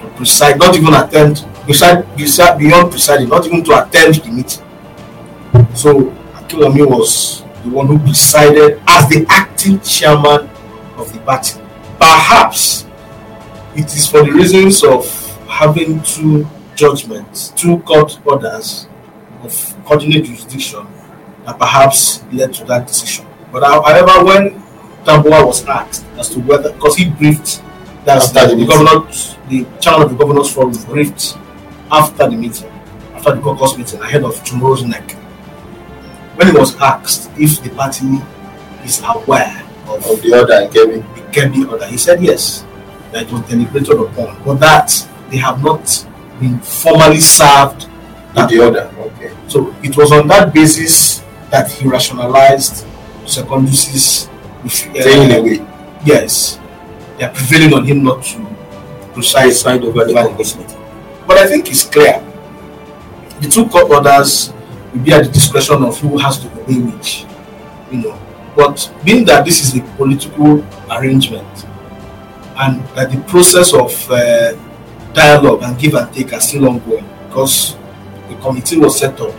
to 0.00 0.12
preside, 0.16 0.58
not 0.58 0.74
even 0.74 0.94
attend, 0.94 1.46
beside, 1.64 2.16
beside, 2.16 2.58
beyond 2.58 2.90
presiding, 2.90 3.28
not 3.28 3.46
even 3.46 3.62
to 3.62 3.86
attend 3.86 4.16
the 4.16 4.32
meeting. 4.32 4.64
So 5.76 6.10
Akinwonmi 6.42 6.90
was 6.90 7.43
the 7.64 7.70
one 7.70 7.86
who 7.86 7.98
presided 7.98 8.80
as 8.86 9.08
the 9.08 9.24
acting 9.28 9.80
chairman 9.80 10.48
of 10.96 11.12
the 11.12 11.18
party. 11.20 11.60
Perhaps 11.98 12.86
it 13.74 13.86
is 13.86 14.06
for 14.06 14.22
the 14.22 14.30
reasons 14.30 14.84
of 14.84 15.06
having 15.48 16.02
two 16.02 16.46
judgments, 16.74 17.48
two 17.50 17.78
court 17.80 18.20
orders 18.26 18.86
of 19.42 19.76
coordinate 19.84 20.24
jurisdiction 20.24 20.86
that 21.46 21.58
perhaps 21.58 22.22
led 22.32 22.52
to 22.54 22.64
that 22.64 22.86
decision. 22.86 23.26
But 23.50 23.62
however, 23.62 24.24
when 24.24 24.62
Tambuwal 25.04 25.46
was 25.46 25.64
asked 25.66 26.04
as 26.18 26.28
to 26.30 26.40
whether, 26.40 26.72
because 26.72 26.96
he 26.96 27.10
briefed, 27.10 27.62
that's 28.04 28.30
the 28.30 28.46
the, 28.46 28.56
the 28.56 28.66
governor, 28.66 29.10
the 29.48 29.66
chairman 29.80 30.02
of 30.02 30.10
the 30.10 30.16
governors 30.16 30.52
forum 30.52 30.72
briefed 30.86 31.36
after 31.90 32.28
the 32.28 32.36
meeting, 32.36 32.70
after 33.14 33.34
the 33.34 33.40
caucus 33.40 33.78
meeting, 33.78 34.00
ahead 34.00 34.24
of 34.24 34.42
tomorrow's 34.44 34.82
NEC. 34.84 35.16
When 36.36 36.48
he 36.48 36.52
was 36.52 36.74
asked 36.80 37.30
if 37.38 37.62
the 37.62 37.70
party 37.70 38.18
is 38.84 39.00
aware 39.04 39.62
of 39.86 40.04
Of 40.06 40.22
the 40.22 40.32
order 40.40 40.68
Kebbi. 40.68 41.14
the 41.14 41.20
Kebbi 41.32 41.70
order, 41.70 41.86
he 41.86 41.96
said 41.96 42.22
yes, 42.22 42.64
that 43.12 43.22
it 43.24 43.32
was 43.32 43.42
deliberated 43.42 44.00
upon, 44.00 44.42
but 44.44 44.54
that 44.60 44.90
they 45.30 45.36
have 45.38 45.62
not 45.62 45.84
been 46.40 46.58
formally 46.60 47.20
served 47.20 47.86
that 48.34 48.50
the 48.50 48.58
order. 48.64 48.90
Okay. 48.98 49.32
so 49.46 49.74
it 49.82 49.96
was 49.96 50.10
on 50.10 50.26
that 50.28 50.52
basis 50.52 51.22
that 51.50 51.70
he 51.70 51.86
rationalized 51.88 52.84
Secondus's 53.26 54.28
uh, 54.64 54.68
Staying 54.68 55.32
away. 55.38 55.64
Yes, 56.04 56.58
they 57.18 57.24
are 57.24 57.32
prevailing 57.32 57.74
on 57.74 57.84
him 57.84 58.02
not 58.02 58.22
to 58.24 58.38
preside. 59.14 59.44
Preside 59.44 59.82
over 59.84 60.04
the 60.04 60.12
caucus 60.14 60.56
meeting. 60.56 60.80
But 61.26 61.38
I 61.38 61.46
think 61.46 61.70
it's 61.70 61.84
clear. 61.84 62.20
The 63.40 63.48
two 63.48 63.66
court 63.68 63.90
orders 63.90 64.52
will 64.94 65.02
be 65.04 65.12
at 65.12 65.24
the 65.24 65.30
discretion 65.30 65.82
of 65.82 65.98
who 66.00 66.18
has 66.18 66.38
to 66.38 66.46
obey 66.60 66.78
which, 66.80 67.26
you 67.90 67.98
know. 67.98 68.18
But 68.56 68.92
being 69.04 69.24
that 69.26 69.44
this 69.44 69.60
is 69.60 69.76
a 69.76 69.82
political 69.96 70.64
arrangement, 70.90 71.66
and 72.56 72.82
that 72.94 73.10
the 73.10 73.20
process 73.26 73.74
of 73.74 73.90
uh, 74.10 74.54
dialogue 75.12 75.62
and 75.62 75.78
give 75.78 75.94
and 75.94 76.12
take 76.14 76.32
are 76.32 76.40
still 76.40 76.68
ongoing, 76.68 77.08
because 77.26 77.76
the 78.28 78.36
committee 78.36 78.78
was 78.78 78.98
set 78.98 79.20
up, 79.20 79.34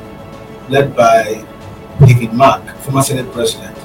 led 0.70 0.96
by 0.96 1.46
David 2.06 2.34
Mark, 2.34 2.68
former 2.78 3.02
Senate 3.02 3.32
President, 3.32 3.76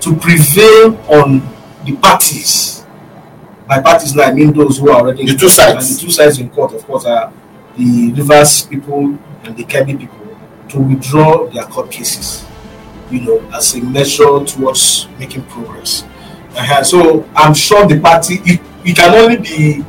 to 0.00 0.16
prevail 0.16 0.96
on 1.08 1.40
the 1.84 1.96
parties. 2.00 2.84
By 3.68 3.80
parties 3.82 4.14
now, 4.14 4.24
I 4.24 4.32
mean 4.32 4.52
those 4.52 4.78
who 4.78 4.90
are 4.90 5.00
already 5.00 5.26
The 5.26 5.34
two 5.36 5.46
and 5.46 5.52
sides. 5.52 5.96
the 5.96 6.02
two 6.06 6.10
sides 6.10 6.38
in 6.38 6.48
court, 6.48 6.72
of 6.72 6.84
course, 6.86 7.04
are 7.04 7.30
the 7.76 8.12
Rivers 8.12 8.62
people 8.66 9.18
and 9.44 9.56
the 9.56 9.64
Kebbi 9.64 9.98
people 9.98 10.21
to 10.72 10.78
withdraw 10.80 11.46
their 11.50 11.64
court 11.64 11.90
cases, 11.90 12.44
you 13.10 13.20
know, 13.20 13.38
as 13.54 13.74
a 13.74 13.80
measure 13.80 14.44
towards 14.44 15.06
making 15.18 15.42
progress. 15.44 16.02
Uh-huh. 16.56 16.82
So 16.82 17.28
I'm 17.36 17.54
sure 17.54 17.86
the 17.86 18.00
party, 18.00 18.40
it, 18.44 18.60
it 18.84 18.96
can 18.96 19.14
only 19.14 19.36
be 19.36 19.84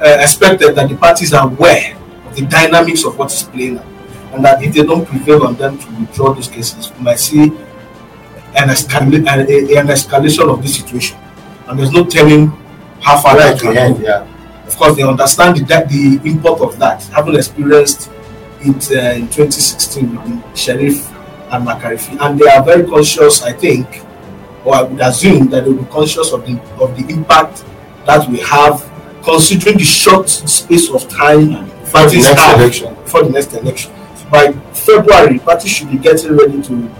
uh, 0.00 0.18
expected 0.20 0.74
that 0.74 0.88
the 0.88 0.96
parties 0.96 1.32
are 1.32 1.46
aware 1.46 1.96
of 2.26 2.34
the 2.34 2.46
dynamics 2.46 3.04
of 3.04 3.16
what 3.18 3.32
is 3.32 3.42
playing 3.44 3.78
out, 3.78 3.86
and 4.32 4.44
that 4.44 4.62
if 4.62 4.74
they 4.74 4.82
don't 4.82 5.06
prevail 5.06 5.46
on 5.46 5.54
them 5.56 5.78
to 5.78 5.86
withdraw 6.00 6.32
those 6.34 6.48
cases, 6.48 6.92
we 6.94 7.04
might 7.04 7.18
see 7.18 7.44
an, 8.56 8.68
escala- 8.68 9.26
an, 9.28 9.40
a- 9.48 9.76
an 9.78 9.86
escalation 9.88 10.52
of 10.52 10.62
this 10.62 10.76
situation. 10.76 11.18
And 11.66 11.78
there's 11.78 11.92
no 11.92 12.04
telling 12.04 12.48
how 13.00 13.20
far 13.20 13.36
Right 13.36 13.52
that 13.52 13.60
can 13.60 13.92
go 13.94 14.00
yeah. 14.00 14.26
of 14.66 14.76
course, 14.76 14.96
they 14.96 15.02
understand 15.02 15.56
the, 15.58 15.64
the 15.64 16.28
import 16.28 16.60
of 16.60 16.78
that, 16.78 17.02
having 17.04 17.34
experienced 17.36 18.10
it 18.66 18.90
uh, 18.92 19.14
in 19.14 19.28
2016 19.28 20.10
with 20.10 20.24
the 20.42 20.56
Sheriff 20.56 21.10
and 21.52 21.66
Makarfi, 21.66 22.20
and 22.20 22.38
they 22.38 22.46
are 22.48 22.62
very 22.64 22.84
conscious, 22.86 23.42
I 23.42 23.52
think, 23.52 24.02
or 24.64 24.74
I 24.74 24.82
would 24.82 25.00
assume 25.00 25.48
that 25.50 25.64
they 25.64 25.70
will 25.70 25.82
be 25.84 25.90
conscious 25.90 26.32
of 26.32 26.44
the 26.46 26.60
of 26.80 26.96
the 26.96 27.12
impact 27.12 27.64
that 28.06 28.28
we 28.28 28.38
have, 28.40 28.88
considering 29.22 29.78
the 29.78 29.84
short 29.84 30.28
space 30.28 30.90
of 30.90 31.08
time 31.08 31.66
For 31.86 31.86
the 31.86 31.92
parties 31.92 32.24
next 32.24 32.40
have 32.40 32.60
election. 32.60 32.94
before 32.94 33.22
the 33.24 33.30
next 33.30 33.54
election. 33.54 33.92
By 34.30 34.52
February, 34.72 35.38
parties 35.38 35.70
should 35.70 35.90
be 35.90 35.98
getting 35.98 36.36
ready 36.36 36.60
to 36.62 36.90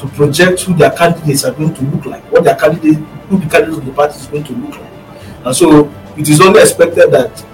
to 0.00 0.06
project 0.14 0.62
who 0.62 0.74
their 0.74 0.92
candidates 0.92 1.44
are 1.44 1.52
going 1.52 1.74
to 1.74 1.82
look 1.86 2.06
like, 2.06 2.22
what 2.30 2.44
their 2.44 2.54
candidate, 2.54 2.94
who 3.28 3.38
the 3.38 3.46
candidates 3.50 3.78
of 3.78 3.84
the 3.84 3.92
party 3.92 4.14
is 4.16 4.26
going 4.26 4.44
to 4.44 4.52
look 4.52 4.78
like. 4.78 4.92
And 5.44 5.56
so 5.56 5.92
it 6.16 6.28
is 6.28 6.40
only 6.40 6.60
expected 6.60 7.10
that 7.10 7.44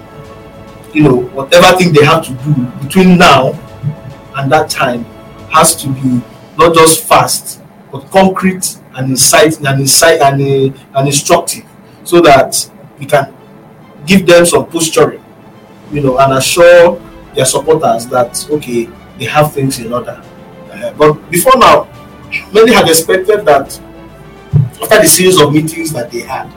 you 0.95 1.03
know 1.03 1.15
whatever 1.35 1.77
thing 1.77 1.91
they 1.91 2.05
have 2.05 2.25
to 2.25 2.33
do 2.45 2.65
between 2.81 3.17
now 3.17 3.51
and 4.37 4.51
that 4.51 4.69
time 4.69 5.03
has 5.51 5.75
to 5.75 5.89
be 5.89 6.21
not 6.57 6.73
just 6.73 7.03
fast 7.03 7.61
but 7.91 8.09
concrete 8.11 8.77
and 8.95 9.09
inciting 9.11 9.65
and 9.67 9.81
incite 9.81 10.21
and, 10.21 10.41
uh, 10.41 10.97
and 10.97 11.07
instructive 11.07 11.65
so 12.05 12.21
that 12.21 12.69
we 12.97 13.05
can 13.05 13.33
give 14.05 14.25
them 14.25 14.45
some 14.45 14.65
posturing 14.67 15.23
you 15.91 16.01
know 16.01 16.17
and 16.19 16.33
assure 16.33 17.01
their 17.33 17.45
supporters 17.45 18.05
that 18.07 18.47
okay 18.49 18.89
they 19.17 19.25
have 19.25 19.53
things 19.53 19.79
in 19.79 19.93
order. 19.93 20.21
Uh, 20.71 20.93
but 20.93 21.13
before 21.29 21.57
now 21.57 21.87
many 22.53 22.73
had 22.73 22.87
expected 22.87 23.45
that 23.45 23.79
after 24.81 25.01
the 25.01 25.07
series 25.07 25.39
of 25.39 25.53
meetings 25.53 25.91
that 25.91 26.09
they 26.09 26.19
had 26.21 26.49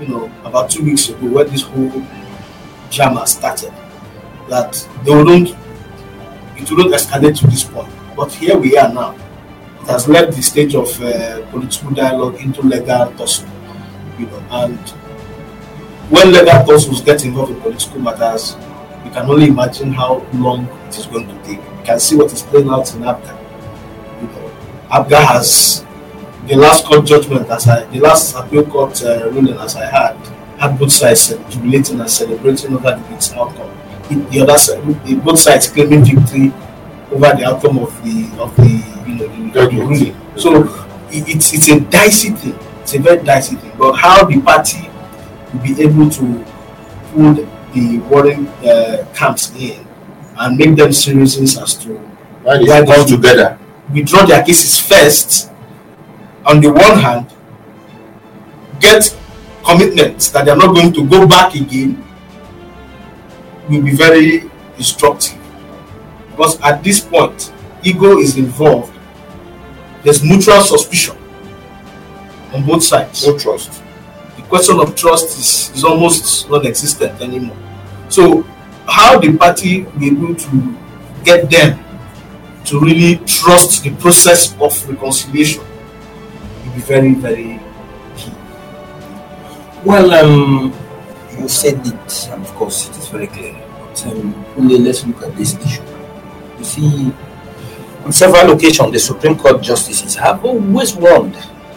you 0.00 0.08
know, 0.08 0.24
about 0.44 0.68
two 0.70 0.84
weeks 0.84 1.08
ago 1.08 1.26
when 1.28 1.46
this 1.48 1.62
whole 1.62 1.88
drama 2.92 3.26
started, 3.26 3.72
that 4.48 4.72
they 5.04 5.14
wouldn't, 5.14 5.48
it 6.56 6.70
wouldn't 6.70 6.94
escalate 6.94 7.38
to 7.40 7.46
this 7.46 7.64
point. 7.64 7.92
But 8.16 8.32
here 8.32 8.56
we 8.56 8.76
are 8.76 8.92
now. 8.92 9.16
It 9.82 9.88
has 9.88 10.06
left 10.06 10.36
the 10.36 10.42
stage 10.42 10.74
of 10.74 10.88
uh, 11.02 11.44
political 11.50 11.90
dialogue 11.90 12.40
into 12.40 12.62
legal 12.62 13.12
tussle, 13.14 13.48
you 14.18 14.26
know, 14.26 14.42
and 14.50 14.78
when 16.10 16.30
legal 16.30 16.64
tussles 16.64 17.00
get 17.00 17.24
involved 17.24 17.52
in 17.52 17.60
political 17.60 17.98
matters, 17.98 18.56
you 19.04 19.10
can 19.10 19.28
only 19.28 19.46
imagine 19.46 19.92
how 19.92 20.24
long 20.34 20.66
it 20.86 20.98
is 20.98 21.06
going 21.06 21.26
to 21.26 21.34
take. 21.42 21.58
You 21.58 21.82
can 21.84 21.98
see 21.98 22.16
what 22.16 22.32
is 22.32 22.42
playing 22.42 22.68
out 22.68 22.94
in 22.94 23.00
APGA. 23.00 23.34
You 24.20 24.28
know, 24.28 24.52
APGA 24.90 25.24
has 25.24 25.84
the 26.46 26.56
last 26.56 26.84
court 26.84 27.06
judgment 27.06 27.48
as 27.50 27.66
I 27.66 27.84
the 27.86 28.00
last 28.00 28.34
appeal 28.36 28.64
court 28.66 29.02
uh, 29.02 29.30
ruling 29.30 29.56
as 29.58 29.76
I 29.76 29.86
had 29.86 30.16
had 30.62 30.78
both 30.78 30.92
sides 30.92 31.34
jubilating 31.50 32.00
and 32.00 32.08
celebrating 32.10 32.74
over 32.74 32.94
the 32.94 33.14
its 33.14 33.32
outcome. 33.32 33.70
It, 34.10 34.30
the 34.30 34.40
other 34.42 34.58
side, 34.58 35.24
both 35.24 35.38
sides 35.38 35.68
claiming 35.68 36.04
victory 36.04 36.52
over 37.10 37.30
the 37.36 37.44
outcome 37.44 37.78
of 37.78 37.90
the 38.04 38.30
of 38.40 38.54
the 38.56 38.70
you 39.06 39.14
know 39.16 39.26
the, 39.52 39.66
the 39.70 39.76
ruling. 39.76 40.16
So 40.38 40.62
it, 41.10 41.28
it's 41.34 41.52
it's 41.52 41.68
a 41.68 41.80
dicey 41.80 42.30
thing. 42.30 42.58
It's 42.80 42.94
a 42.94 42.98
very 43.00 43.22
dicey 43.24 43.56
thing. 43.56 43.72
But 43.76 43.94
how 43.94 44.24
the 44.24 44.40
party 44.40 44.88
will 45.52 45.62
be 45.62 45.82
able 45.82 46.08
to 46.10 46.44
pull 47.10 47.34
the 47.74 47.98
warring 48.10 48.46
uh, 48.62 49.04
camps 49.14 49.52
in 49.56 49.84
and 50.38 50.56
make 50.56 50.76
them 50.76 50.92
serious 50.92 51.36
as 51.58 51.74
to 51.82 51.88
Why 52.42 52.58
they 52.58 52.64
Why 52.64 52.84
come 52.84 53.06
together? 53.06 53.58
withdraw 53.92 54.24
their 54.24 54.42
cases 54.42 54.78
first 54.78 55.50
on 56.46 56.60
the 56.60 56.70
one 56.72 56.98
hand 56.98 57.26
get 58.80 59.14
commitments 59.64 60.30
that 60.30 60.44
they're 60.44 60.56
not 60.56 60.74
going 60.74 60.92
to 60.92 61.06
go 61.08 61.26
back 61.26 61.54
again 61.54 62.02
will 63.68 63.82
be 63.82 63.94
very 63.94 64.50
destructive. 64.76 65.38
because 66.30 66.60
at 66.62 66.82
this 66.82 67.00
point 67.00 67.52
ego 67.84 68.18
is 68.18 68.36
involved 68.36 68.92
there's 70.02 70.22
mutual 70.24 70.60
suspicion 70.60 71.16
on 72.52 72.64
both 72.66 72.82
sides 72.82 73.26
No 73.26 73.38
trust. 73.38 73.82
the 74.36 74.42
question 74.42 74.80
of 74.80 74.94
trust 74.96 75.38
is, 75.38 75.70
is 75.76 75.84
almost 75.84 76.50
non-existent 76.50 77.20
anymore. 77.20 77.56
So 78.08 78.42
how 78.86 79.18
the 79.18 79.36
party 79.36 79.82
will 79.84 79.98
be 79.98 80.06
able 80.08 80.34
to 80.34 80.76
get 81.24 81.48
them 81.48 81.78
to 82.66 82.80
really 82.80 83.16
trust 83.26 83.84
the 83.84 83.90
process 83.96 84.54
of 84.60 84.72
reconciliation 84.88 85.62
will 85.62 86.74
be 86.74 86.80
very, 86.80 87.14
very. 87.14 87.60
Well, 89.84 90.14
um, 90.14 90.72
you 91.38 91.48
said 91.48 91.84
it, 91.84 92.28
and 92.30 92.42
of 92.42 92.54
course, 92.54 92.88
it 92.88 92.96
is 92.98 93.08
very 93.08 93.26
clear. 93.26 93.54
But 93.80 94.06
um, 94.06 94.34
only 94.56 94.78
let's 94.78 95.04
look 95.04 95.22
at 95.22 95.36
this 95.36 95.54
issue. 95.58 95.82
You 96.58 96.64
see, 96.64 97.12
on 98.04 98.12
several 98.12 98.52
occasions, 98.52 98.92
the 98.92 98.98
Supreme 99.00 99.36
Court 99.36 99.60
justices 99.60 100.14
have 100.14 100.44
always 100.44 100.94
warned 100.94 101.34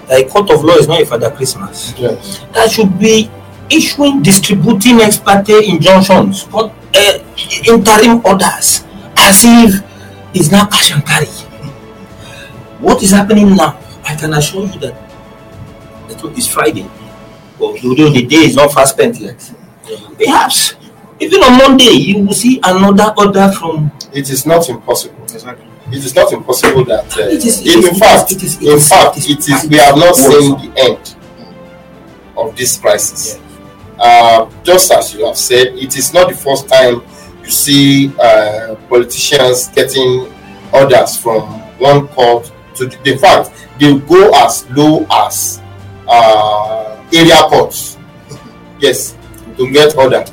that 0.07 0.21
a 0.21 0.29
court 0.29 0.51
of 0.51 0.63
law 0.63 0.75
is 0.75 0.87
not 0.87 1.01
a 1.01 1.05
Father 1.05 1.31
Christmas. 1.31 1.97
Yes. 1.97 2.45
That 2.53 2.69
should 2.69 2.99
be 2.99 3.29
issuing, 3.71 4.21
distributing 4.21 5.01
ex 5.01 5.17
parte 5.17 5.49
injunctions, 5.67 6.43
but 6.43 6.71
uh, 6.93 7.17
interim 7.67 8.23
orders, 8.23 8.85
as 9.17 9.41
if 9.45 9.83
it's 10.35 10.51
now 10.51 10.67
cash 10.67 10.91
and 10.91 11.03
carry. 11.05 11.25
What 12.79 13.01
is 13.01 13.11
happening 13.11 13.55
now? 13.55 13.79
I 14.03 14.13
can 14.15 14.33
assure 14.33 14.67
you 14.67 14.79
that 14.79 14.93
it 16.09 16.37
is 16.37 16.47
Friday, 16.47 16.85
but 17.59 17.83
although 17.83 18.09
the 18.09 18.25
day 18.25 18.37
is 18.45 18.55
not 18.55 18.71
fast 18.73 18.93
spent 18.93 19.19
yet, 19.19 19.51
perhaps 20.17 20.75
even 21.19 21.41
on 21.43 21.57
Monday 21.57 21.91
you 21.91 22.23
will 22.25 22.33
see 22.33 22.59
another 22.63 23.13
order 23.17 23.51
from. 23.57 23.91
It 24.13 24.29
is 24.29 24.45
not 24.45 24.67
impossible. 24.69 25.23
Exactly. 25.23 25.65
It 25.91 26.03
is 26.03 26.15
not 26.15 26.31
impossible 26.33 26.83
that. 26.85 27.05
Uh, 27.17 27.21
It 27.23 27.45
is- 27.45 27.61
it 27.61 27.75
in, 27.75 27.83
is- 27.91 27.99
fact, 27.99 28.31
it 28.31 28.43
is- 28.43 28.55
it 28.57 28.63
in 28.63 28.77
is- 28.77 28.89
fact, 28.89 29.17
it 29.17 29.29
is 29.29 29.49
it 29.49 29.53
is. 29.63 29.69
We 29.69 29.77
have 29.77 29.97
not 29.97 30.15
seen 30.15 30.51
the 30.51 30.71
end 30.75 31.15
of 32.37 32.55
this 32.55 32.77
crisis. 32.77 33.39
Uh, 33.99 34.45
just 34.63 34.91
as 34.91 35.13
you 35.13 35.25
have 35.25 35.37
said, 35.37 35.67
it 35.75 35.95
is 35.95 36.13
not 36.13 36.27
the 36.27 36.35
first 36.35 36.67
time 36.67 37.01
you 37.43 37.49
see 37.51 38.11
uh, 38.19 38.75
politicians 38.89 39.69
getting 39.69 40.33
orders 40.73 41.15
from 41.15 41.43
one 41.79 42.07
court 42.09 42.51
to 42.75 42.87
the, 42.87 43.11
in 43.11 43.17
fact 43.19 43.51
they 43.79 43.97
go 43.99 44.31
as 44.43 44.67
low 44.71 45.05
as 45.09 45.61
uh, 46.07 46.94
area 47.13 47.37
courts. 47.49 47.97
Yes, 48.79 49.15
to 49.57 49.71
get 49.71 49.95
order, 49.95 50.25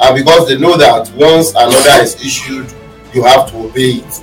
and 0.00 0.16
because 0.16 0.48
they 0.48 0.58
know 0.58 0.76
that 0.76 1.10
once 1.14 1.50
an 1.50 1.66
order 1.72 2.02
is 2.02 2.14
issued, 2.20 2.72
you 3.14 3.22
have 3.24 3.50
to 3.50 3.56
obey 3.58 4.02
it. 4.02 4.22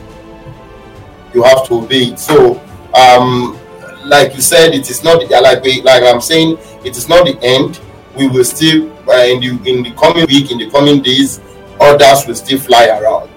You 1.34 1.44
have 1.44 1.66
to 1.68 1.76
obey 1.76 2.12
it. 2.12 2.20
So, 2.20 2.62
um, 2.94 3.58
like 4.06 4.36
you 4.36 4.42
said, 4.42 4.74
it 4.74 4.90
is 4.90 5.04
not 5.04 5.28
like 5.30 5.66
like 5.84 6.04
I'm 6.04 6.22
saying, 6.22 6.58
it 6.84 6.98
is 6.98 7.08
not 7.08 7.26
the 7.26 7.40
end. 7.42 7.80
We 8.16 8.28
will 8.28 8.44
still 8.44 8.92
uh, 9.08 9.26
in 9.26 9.40
the 9.40 9.70
in 9.70 9.84
the 9.84 9.92
coming 9.98 10.26
week, 10.28 10.52
in 10.52 10.58
the 10.58 10.70
coming 10.70 11.02
days, 11.02 11.40
orders 11.80 12.28
will 12.28 12.36
still 12.36 12.60
fly 12.60 12.88
around. 12.88 13.30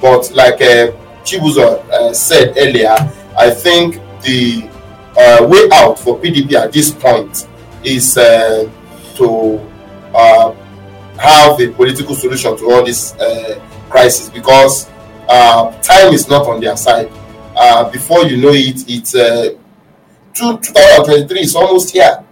But 0.00 0.30
like 0.34 0.60
uh, 0.60 0.92
Chibuzo 1.24 1.88
uh, 1.90 2.12
said 2.12 2.54
earlier, 2.56 2.96
I 3.38 3.50
think 3.50 4.00
the 4.22 4.68
uh, 5.16 5.46
way 5.46 5.68
out 5.72 5.98
for 5.98 6.18
PDP 6.18 6.54
at 6.54 6.72
this 6.72 6.90
point 6.90 7.48
is 7.84 8.16
uh, 8.16 8.70
to 9.16 9.58
uh, 10.14 10.52
have 11.18 11.60
a 11.60 11.68
political 11.72 12.14
solution 12.14 12.56
to 12.56 12.64
all 12.70 12.84
this 12.84 13.14
uh, 13.14 13.60
crisis 13.90 14.28
because 14.30 14.90
uh, 15.28 15.70
time 15.82 16.12
is 16.12 16.28
not 16.28 16.46
on 16.46 16.60
their 16.60 16.76
side. 16.76 17.10
Uh, 17.54 17.88
before 17.90 18.24
you 18.24 18.36
know 18.38 18.50
it, 18.52 18.84
it's 18.88 19.14
uh, 19.14 19.50
two, 20.34 20.58
2023 20.58 21.40
is 21.40 21.54
almost 21.56 21.92
here. 21.92 22.24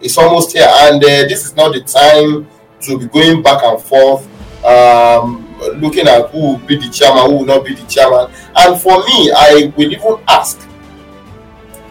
It's 0.00 0.16
almost 0.18 0.52
here, 0.52 0.68
and 0.68 1.00
this 1.02 1.44
is 1.44 1.56
not 1.56 1.72
the 1.72 1.80
time 1.80 2.46
to 2.82 2.98
be 2.98 3.06
going 3.06 3.42
back 3.42 3.62
and 3.64 3.80
forth, 3.82 4.26
um, 4.64 5.44
looking 5.80 6.06
at 6.06 6.30
who 6.30 6.38
will 6.38 6.58
be 6.58 6.76
the 6.76 6.88
chairman, 6.90 7.26
who 7.30 7.38
will 7.38 7.44
not 7.44 7.64
be 7.64 7.74
the 7.74 7.84
chairman. 7.86 8.30
And 8.56 8.80
for 8.80 8.98
me, 9.04 9.32
I 9.36 9.72
will 9.76 9.92
even 9.92 10.18
ask. 10.28 10.60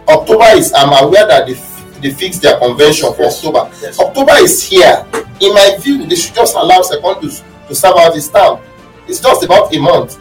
October 0.08 0.46
is. 0.56 0.72
I'm 0.74 0.94
aware 1.06 1.28
that 1.28 1.48
they, 1.48 1.54
f- 1.54 1.67
they 2.02 2.12
fix 2.12 2.40
their 2.40 2.58
convention 2.60 3.14
for 3.14 3.24
October. 3.24 3.70
Yes. 3.82 4.00
October 4.00 4.34
is 4.40 4.64
here. 4.64 5.06
In 5.40 5.54
my 5.54 5.78
view, 5.80 6.06
they 6.06 6.16
should 6.16 6.36
just 6.36 6.56
allow 6.56 6.82
Secondus 6.82 7.44
to 7.68 7.76
serve 7.76 7.96
out 7.98 8.14
his 8.14 8.30
term. 8.30 8.60
It's 9.08 9.20
just 9.20 9.44
about 9.44 9.74
a 9.74 9.80
month. 9.80 10.20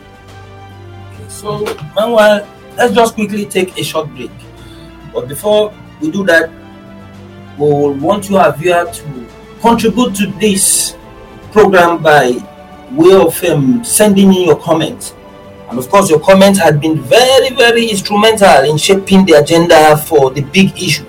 So, 1.29 1.65
meanwhile, 1.97 2.47
let's 2.77 2.95
just 2.95 3.15
quickly 3.15 3.47
take 3.47 3.79
a 3.79 3.85
short 3.85 4.09
break. 4.11 4.31
But 5.12 5.29
before 5.29 5.73
we 6.01 6.11
do 6.11 6.25
that, 6.27 6.51
we 7.59 7.67
will 7.67 7.95
want 7.95 8.29
you, 8.29 8.37
our 8.37 8.53
viewer, 8.57 8.91
to 8.93 9.27
contribute 9.61 10.15
to 10.17 10.27
this 10.39 10.97
program 11.53 12.03
by 12.03 12.37
way 12.93 13.15
of 13.15 13.43
um, 13.45 13.83
sending 13.83 14.33
in 14.35 14.43
your 14.43 14.61
comments. 14.61 15.15
And 15.69 15.79
of 15.79 15.89
course, 15.89 16.09
your 16.09 16.21
comments 16.21 16.59
had 16.59 16.81
been 16.81 17.01
very, 17.01 17.51
very 17.55 17.89
instrumental 17.89 18.71
in 18.71 18.77
shaping 18.77 19.25
the 19.25 19.35
agenda 19.35 19.97
for 19.97 20.31
the 20.31 20.43
big 20.43 20.81
issue. 20.81 21.07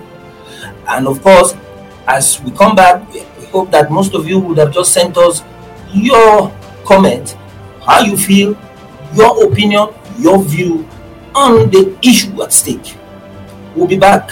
And 0.88 1.08
of 1.08 1.22
course, 1.22 1.54
as 2.08 2.42
we 2.42 2.52
come 2.52 2.76
back, 2.76 3.12
we 3.14 3.20
hope 3.52 3.72
that 3.72 3.92
most 3.92 4.14
of 4.14 4.28
you 4.28 4.40
would 4.40 4.58
have 4.58 4.72
just 4.72 4.94
sent 4.94 5.18
us 5.18 5.44
your 5.94 6.54
comment, 6.86 7.38
how 7.82 8.02
you 8.02 8.18
feel, 8.18 8.58
your 9.14 9.52
opinion, 9.52 9.90
your 10.18 10.42
view 10.44 10.88
on 11.36 11.70
the 11.70 11.98
issue 12.02 12.42
at 12.42 12.54
stake. 12.54 12.96
We'll 13.76 13.88
be 13.88 13.98
back 13.98 14.32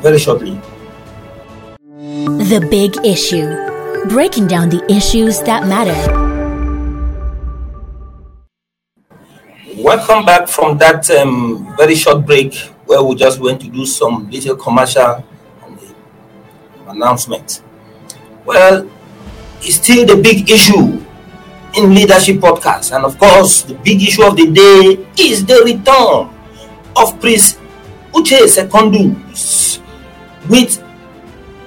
very 0.00 0.18
shortly. 0.18 0.60
The 1.88 2.66
Big 2.70 2.96
Issue. 3.04 3.48
Breaking 4.08 4.46
down 4.46 4.68
the 4.68 4.84
issues 4.90 5.40
that 5.42 5.66
matter. 5.66 5.96
Welcome 9.76 10.24
back 10.24 10.48
from 10.48 10.78
that 10.78 11.10
um, 11.10 11.74
very 11.76 11.94
short 11.94 12.26
break 12.26 12.54
where 12.86 13.02
we 13.02 13.14
just 13.16 13.40
went 13.40 13.60
to 13.62 13.68
do 13.68 13.84
some 13.84 14.30
little 14.30 14.56
commercial 14.56 15.24
announcement. 16.88 17.62
Well, 18.44 18.88
it's 19.60 19.76
still 19.76 20.06
the 20.06 20.20
big 20.20 20.50
issue 20.50 21.04
in 21.76 21.94
Leadership 21.94 22.36
Podcast. 22.36 22.94
And 22.94 23.04
of 23.04 23.18
course, 23.18 23.62
the 23.62 23.74
big 23.74 24.02
issue 24.02 24.24
of 24.24 24.36
the 24.36 24.50
day 24.50 25.06
is 25.18 25.44
the 25.44 25.62
return 25.64 26.30
of 26.96 27.20
Prince 27.20 27.58
Uche 28.12 28.48
Secondus 28.48 29.80
with 30.48 30.82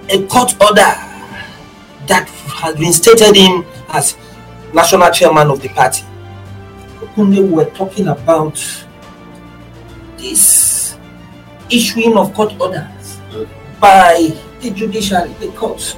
a 0.09 0.25
court 0.27 0.55
order 0.61 0.93
that 2.07 2.27
has 2.27 2.75
been 2.75 2.91
stated 2.91 3.35
him 3.35 3.65
as 3.89 4.17
national 4.73 5.11
chairman 5.11 5.49
of 5.49 5.61
the 5.61 5.69
party. 5.69 6.03
Okunle, 6.99 7.43
we 7.43 7.53
were 7.53 7.69
talking 7.71 8.07
about 8.07 8.55
this 10.17 10.97
issuing 11.69 12.17
of 12.17 12.33
court 12.33 12.53
orders 12.59 13.19
mm. 13.31 13.47
by 13.79 14.35
the 14.61 14.71
judiciary, 14.71 15.33
the 15.39 15.47
courts, 15.49 15.97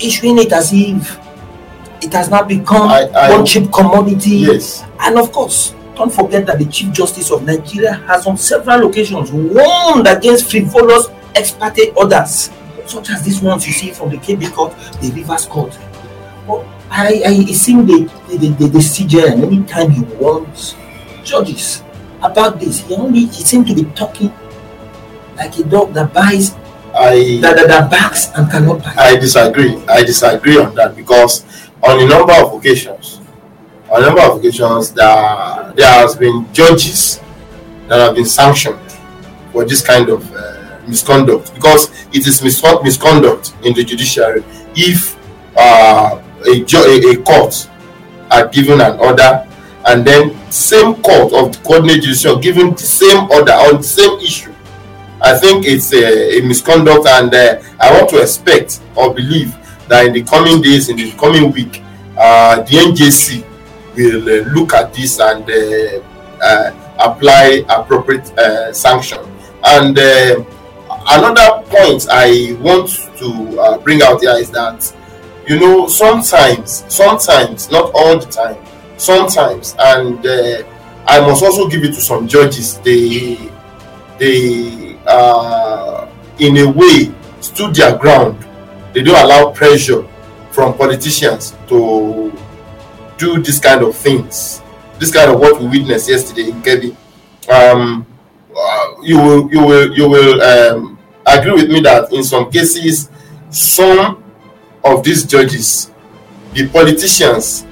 issuing 0.00 0.38
it 0.38 0.52
as 0.52 0.72
if 0.72 1.18
it 2.02 2.12
has 2.12 2.28
now 2.30 2.42
become 2.42 2.88
I- 2.88 3.08
I- 3.14 3.30
one 3.36 3.46
cheap 3.46 3.72
commodity. 3.72 4.36
Yes. 4.48 4.82
And 5.00 5.18
of 5.18 5.30
course, 5.32 5.74
don't 5.94 6.12
forget 6.12 6.46
that 6.46 6.58
the 6.58 6.64
Chief 6.66 6.90
Justice 6.92 7.30
of 7.30 7.44
Nigeria 7.44 7.92
has 8.08 8.26
on 8.26 8.36
several 8.36 8.88
occasions 8.88 9.30
warned 9.30 10.06
against 10.08 10.50
frivolous 10.50 11.08
ex 11.34 11.52
parte 11.52 11.92
orders, 11.94 12.50
such 12.86 13.10
as 13.10 13.22
these 13.22 13.40
ones 13.40 13.66
you 13.66 13.72
see 13.72 13.90
from 13.90 14.10
the 14.10 14.16
Kebbi 14.16 14.50
Court, 14.52 14.74
the 15.00 15.10
Rivers 15.12 15.44
Court. 15.46 15.78
But 16.46 16.64
I, 16.90 17.22
I 17.26 17.32
it 17.48 17.54
seems 17.54 17.86
the, 17.86 18.10
the, 18.28 18.36
the, 18.38 18.48
the, 18.48 18.66
the 18.68 18.78
CJN, 18.78 19.42
anytime 19.44 19.90
he 19.90 20.02
warns 20.16 20.74
judges 21.22 21.82
about 22.22 22.58
this, 22.58 22.80
he 22.80 22.94
only 22.94 23.20
he 23.26 23.42
seems 23.44 23.68
to 23.68 23.74
be 23.74 23.84
talking 23.92 24.32
like 25.36 25.56
a 25.58 25.64
dog 25.64 25.92
that 25.94 26.12
buys, 26.12 26.54
I 26.94 27.38
that, 27.40 27.56
that, 27.56 27.68
that 27.68 27.90
backs 27.90 28.30
and 28.34 28.50
cannot 28.50 28.82
buy. 28.82 28.94
I 28.96 29.16
disagree. 29.16 29.76
I 29.88 30.02
disagree 30.02 30.58
on 30.58 30.74
that 30.74 30.94
because 30.94 31.44
on 31.82 32.00
a 32.00 32.06
number 32.06 32.32
of 32.34 32.54
occasions, 32.54 33.20
on 33.90 34.02
a 34.02 34.06
number 34.06 34.22
of 34.22 34.38
occasions 34.38 34.92
that 34.92 35.76
there 35.76 35.92
has 35.92 36.16
been 36.16 36.46
judges 36.52 37.20
that 37.88 37.98
have 37.98 38.14
been 38.14 38.26
sanctioned 38.26 38.78
for 39.52 39.64
this 39.64 39.84
kind 39.84 40.08
of 40.08 40.34
uh, 40.34 40.80
misconduct 40.86 41.54
because 41.54 41.90
it 42.12 42.26
is 42.26 42.42
mis- 42.42 42.62
misconduct 42.82 43.54
in 43.64 43.74
the 43.74 43.84
judiciary 43.84 44.42
if 44.74 45.16
uh, 45.56 46.20
a, 46.46 46.64
ju- 46.64 46.78
a, 46.78 47.16
court 47.22 47.68
are 48.30 48.48
given 48.48 48.80
an 48.80 48.98
order 48.98 49.46
and 49.86 50.04
then 50.04 50.34
same 50.50 50.94
court 51.02 51.32
of 51.32 51.52
the 51.52 51.58
coordinate 51.64 52.02
judiciary 52.02 52.40
giving 52.40 52.70
the 52.72 52.78
same 52.78 53.30
order 53.30 53.52
on 53.52 53.76
the 53.76 53.82
same 53.82 54.18
issue 54.20 54.51
i 55.22 55.36
think 55.38 55.64
it's 55.66 55.92
a, 55.92 56.38
a 56.38 56.42
misconduct 56.42 57.06
and 57.06 57.32
uh, 57.34 57.60
i 57.80 57.92
want 57.92 58.08
to 58.08 58.20
expect 58.20 58.80
or 58.96 59.14
believe 59.14 59.54
that 59.88 60.06
in 60.06 60.12
the 60.12 60.22
coming 60.22 60.60
days 60.62 60.88
in 60.88 60.96
the 60.96 61.10
coming 61.12 61.50
week 61.52 61.82
uh, 62.18 62.56
the 62.62 62.76
njc 62.76 63.44
will 63.94 64.22
uh, 64.28 64.44
look 64.52 64.72
at 64.74 64.92
this 64.94 65.20
and 65.20 65.48
uh, 65.50 66.02
uh, 66.42 66.72
apply 66.98 67.64
appropriate 67.68 68.26
uh, 68.38 68.72
sanction. 68.72 69.18
And 69.64 69.96
another 69.98 71.62
point 71.68 72.06
i 72.10 72.56
want 72.60 72.88
to 73.16 73.80
bring 73.82 74.02
out 74.02 74.20
here 74.20 74.36
is 74.36 74.50
that 74.50 74.94
you 75.48 75.58
know 75.58 75.86
sometimes 75.88 76.84
sometimes 76.88 77.70
not 77.70 77.90
all 77.94 78.18
the 78.18 78.26
time 78.26 78.56
sometimes 78.98 79.74
and 79.78 80.18
i 81.06 81.20
must 81.20 81.42
also 81.42 81.68
give 81.68 81.82
it 81.82 81.94
to 81.94 82.00
some 82.00 82.28
judges. 82.28 82.78
They 82.78 83.36
they 84.18 84.81
uh, 85.06 86.08
in 86.38 86.56
a 86.58 86.70
way 86.70 87.12
stood 87.40 87.74
their 87.74 87.96
ground. 87.96 88.46
They 88.92 89.02
don't 89.02 89.22
allow 89.22 89.50
pressure 89.52 90.06
from 90.50 90.76
politicians 90.76 91.54
to 91.68 92.32
do 93.18 93.42
this 93.42 93.58
kind 93.58 93.82
of 93.82 93.96
things. 93.96 94.62
This 94.98 95.12
kind 95.12 95.30
of 95.30 95.40
what 95.40 95.60
we 95.60 95.66
witnessed 95.66 96.08
yesterday 96.08 96.50
in 96.50 96.62
Kebbi. 96.62 96.96
Um, 97.50 98.06
uh, 98.56 98.86
you 99.02 99.18
will 99.18 99.50
you 99.50 99.64
will 99.64 99.92
you 99.96 100.08
will 100.08 100.42
um, 100.42 100.98
agree 101.26 101.52
with 101.52 101.70
me 101.70 101.80
that 101.80 102.12
in 102.12 102.22
some 102.22 102.50
cases 102.50 103.10
some 103.50 104.22
of 104.84 105.02
these 105.02 105.24
judges 105.24 105.90
the 106.52 106.68
politicians 106.68 107.66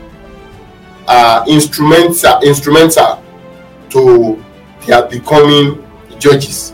are 1.06 1.46
instrumental 1.48 2.40
instrumental 2.42 3.22
to 3.90 4.42
their 4.86 5.06
becoming 5.08 5.84
judges 6.18 6.72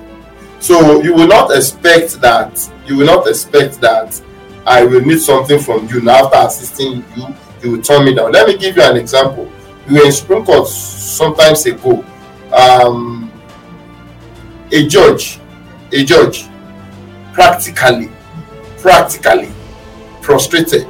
so 0.60 1.02
you 1.02 1.14
will 1.14 1.28
not 1.28 1.50
expect 1.54 2.20
that 2.20 2.70
you 2.86 2.96
will 2.96 3.06
not 3.06 3.26
expect 3.26 3.80
that 3.80 4.20
i 4.66 4.84
will 4.84 5.00
need 5.02 5.18
something 5.18 5.58
from 5.58 5.86
you 5.88 6.00
now 6.00 6.24
after 6.24 6.38
assisting 6.48 7.04
you 7.16 7.34
you 7.62 7.72
will 7.72 7.82
turn 7.82 8.04
me 8.04 8.14
down. 8.14 8.32
Let 8.32 8.46
me 8.46 8.56
give 8.56 8.76
you 8.76 8.82
an 8.82 8.96
example. 8.96 9.50
We 9.88 9.94
were 9.94 10.06
in 10.06 10.12
supreme 10.12 10.44
court 10.44 10.68
sometimes 10.68 11.66
ago. 11.66 12.04
Um, 12.52 13.30
a 14.72 14.86
judge 14.86 15.40
a 15.92 16.04
judge 16.04 16.46
practically 17.32 18.10
practically 18.78 19.52
prostrated 20.22 20.86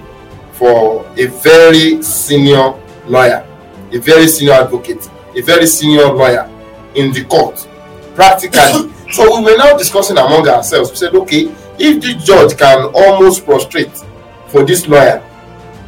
for 0.53 1.07
a 1.19 1.27
very 1.27 2.03
senior 2.03 2.75
lawyer 3.07 3.47
a 3.93 3.99
very 3.99 4.27
senior 4.29 4.55
advocate 4.55 5.11
a 5.35 5.41
very 5.43 5.67
senior 5.67 6.07
lawyer 6.07 6.51
in 6.95 7.13
the 7.13 7.25
court. 7.25 7.69
Practically 8.15 8.93
so 9.11 9.39
we 9.39 9.45
were 9.45 9.57
now 9.57 9.77
discussing 9.77 10.19
among 10.19 10.49
ourselves. 10.49 10.91
We 10.91 10.97
said 10.97 11.15
okay 11.15 11.53
if 11.79 12.03
this 12.03 12.25
judge 12.25 12.57
can 12.57 12.91
almost 12.95 13.45
prostrate 13.45 13.93
for 14.49 14.65
this 14.65 14.87
lawyer 14.89 15.23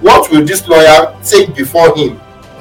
what 0.01 0.31
will 0.31 0.45
this 0.45 0.67
lawyer 0.69 1.17
take 1.25 1.55
before 1.57 1.95
him 1.97 2.21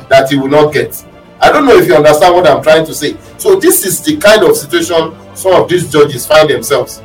that 0.10 0.30
he 0.30 0.38
will 0.38 0.48
not 0.48 0.74
get? 0.74 1.06
I 1.39 1.52
don't 1.52 1.65
know 1.65 1.76
if 1.78 1.88
you 1.88 1.96
understand 1.96 2.34
what 2.34 2.48
i'm 2.48 2.63
trying 2.63 2.86
to 2.86 2.96
say. 2.96 3.15
So 3.38 3.60
this 3.60 3.86
is 3.86 4.02
the 4.02 4.17
kind 4.17 4.43
of 4.43 4.56
situation 4.56 5.15
some 5.36 5.54
of 5.54 5.70
these 5.70 5.91
judges 5.91 6.26
find 6.26 6.50
themselves. 6.50 7.02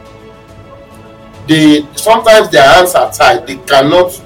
They 1.46 1.86
sometimes 1.96 2.50
their 2.50 2.66
hands 2.66 2.94
are 2.94 3.12
tied. 3.12 3.46
They 3.46 3.56
cannot 3.56 4.20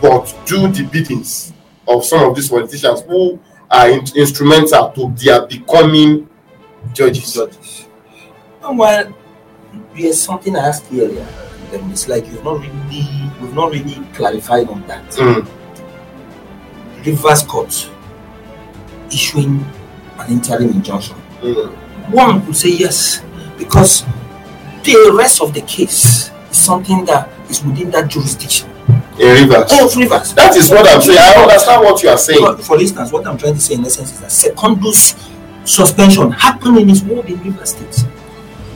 but 0.00 0.34
do 0.46 0.68
the 0.68 0.84
biddings 0.90 1.52
of 1.86 2.04
some 2.04 2.28
of 2.28 2.34
these 2.34 2.48
politicians 2.48 3.02
who 3.02 3.38
are 3.70 3.88
in, 3.88 4.00
instrumental 4.16 4.90
to 4.92 5.14
their 5.16 5.46
becoming 5.46 6.28
judges. 6.92 7.34
judges. 7.34 7.85
And 8.66 8.78
while 8.78 9.14
there's 9.94 10.20
something 10.20 10.56
I 10.56 10.68
asked 10.68 10.86
earlier, 10.92 11.26
then 11.70 11.88
it's 11.90 12.08
like 12.08 12.26
you've 12.26 12.42
not 12.44 12.60
really 12.60 13.06
we've 13.40 13.54
not 13.54 13.70
really 13.72 13.94
clarified 14.12 14.68
on 14.68 14.86
that. 14.88 15.04
Mm, 15.12 15.46
Rivers 17.04 17.42
court 17.44 17.90
issuing 19.12 19.64
an 20.18 20.32
interim 20.32 20.70
injunction. 20.70 21.16
mm, 21.40 21.70
One 22.10 22.44
could 22.44 22.56
say 22.56 22.70
yes, 22.70 23.22
because 23.56 24.04
the 24.82 25.12
rest 25.16 25.40
of 25.40 25.54
the 25.54 25.60
case 25.62 26.30
is 26.50 26.58
something 26.58 27.04
that 27.04 27.28
is 27.48 27.62
within 27.64 27.90
that 27.92 28.08
jurisdiction. 28.08 28.68
in 29.18 29.48
rivers. 29.48 29.72
Of 29.80 29.96
rivers. 29.96 30.34
That 30.34 30.56
is 30.56 30.68
what 30.70 30.86
I'm 30.88 31.00
saying. 31.00 31.18
I 31.18 31.42
understand 31.42 31.84
what 31.84 32.02
you 32.02 32.08
are 32.08 32.18
saying. 32.18 32.40
For, 32.40 32.56
for 32.58 32.80
instance, 32.80 33.12
what 33.12 33.26
I'm 33.26 33.38
trying 33.38 33.54
to 33.54 33.60
say 33.60 33.74
in 33.74 33.84
essence 33.84 34.12
is 34.12 34.20
that 34.20 34.30
Secondus 34.30 35.14
suspension 35.64 36.30
happened 36.32 36.78
in 36.78 36.88
his 36.88 37.02
ward 37.04 37.26
in 37.30 37.42
River 37.42 37.64
State. 37.64 38.04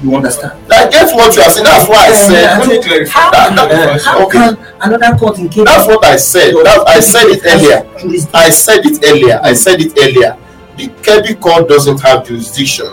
You 0.03 0.17
understand? 0.17 0.53
I 0.73 0.89
get 0.89 1.15
what 1.15 1.37
you 1.37 1.43
are 1.43 1.51
saying. 1.51 1.65
That's 1.65 1.89
why 1.89 2.07
I 2.07 2.09
eh, 2.09 2.13
said. 2.15 2.45
Eh, 2.45 2.59
let 2.59 2.69
me 2.69 2.83
clarify. 2.83 3.21
How, 3.21 3.31
That- 3.31 3.69
that- 3.69 4.03
how 4.03 4.19
eh, 4.19 4.25
okay. 4.25 4.39
can 4.39 4.59
another 4.81 5.19
court 5.19 5.39
in 5.39 5.49
Cape 5.49 5.67
That's 5.67 5.87
what 5.87 6.05
I 6.05 6.17
said. 6.17 6.55
That, 6.55 6.85
I 6.89 7.01
said 7.01 7.25
it 7.27 7.43
earlier. 7.45 7.87
I 8.33 8.51
said 8.51 8.87
it 8.87 9.05
earlier. 9.05 9.41
I 9.43 9.53
said 9.53 9.81
it 9.81 9.93
earlier. 9.99 10.39
The 10.77 10.89
Kebbi 11.03 11.39
court 11.41 11.69
doesn't 11.69 12.01
have 12.01 12.27
jurisdiction, 12.27 12.87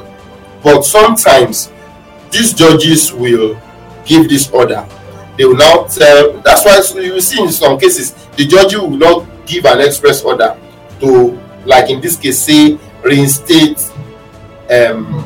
but 0.61 0.81
sometimes 0.83 1.71
these 2.29 2.51
judges 2.53 3.13
will 3.13 3.57
give 4.05 4.27
this 4.27 4.49
order. 4.51 4.85
They 5.37 5.45
will 5.45 5.55
not 5.55 5.89
tell. 5.91 6.33
That's 6.41 6.65
why 6.65 6.81
you 7.01 7.13
will 7.13 7.21
see 7.21 7.41
in 7.41 7.51
some 7.51 7.79
cases 7.79 8.11
the 8.35 8.45
judge 8.45 8.75
will 8.75 8.89
not 8.89 9.25
give 9.45 9.65
an 9.65 9.79
express 9.79 10.23
order 10.23 10.57
to, 10.99 11.39
like 11.65 11.89
in 11.89 12.01
this 12.01 12.17
case, 12.17 12.39
say 12.39 12.77
reinstate 13.03 13.79
um, 14.69 15.23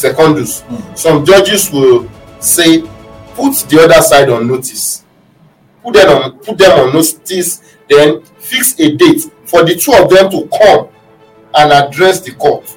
secondus. 0.00 0.62
Mm. 0.62 0.98
Some 0.98 1.24
judges 1.24 1.70
will 1.70 2.08
say 2.40 2.82
put 3.34 3.54
the 3.68 3.80
other 3.82 4.00
side 4.02 4.28
on 4.30 4.46
notice. 4.48 5.04
Put 5.82 5.94
them 5.94 6.08
on 6.08 6.38
put 6.40 6.58
them 6.58 6.78
on 6.78 6.92
notice, 6.92 7.76
then 7.88 8.22
fix 8.38 8.78
a 8.80 8.96
date 8.96 9.22
for 9.44 9.64
the 9.64 9.74
two 9.74 9.92
of 9.92 10.10
them 10.10 10.30
to 10.30 10.48
come 10.58 10.88
and 11.54 11.72
address 11.72 12.20
the 12.20 12.32
court. 12.32 12.68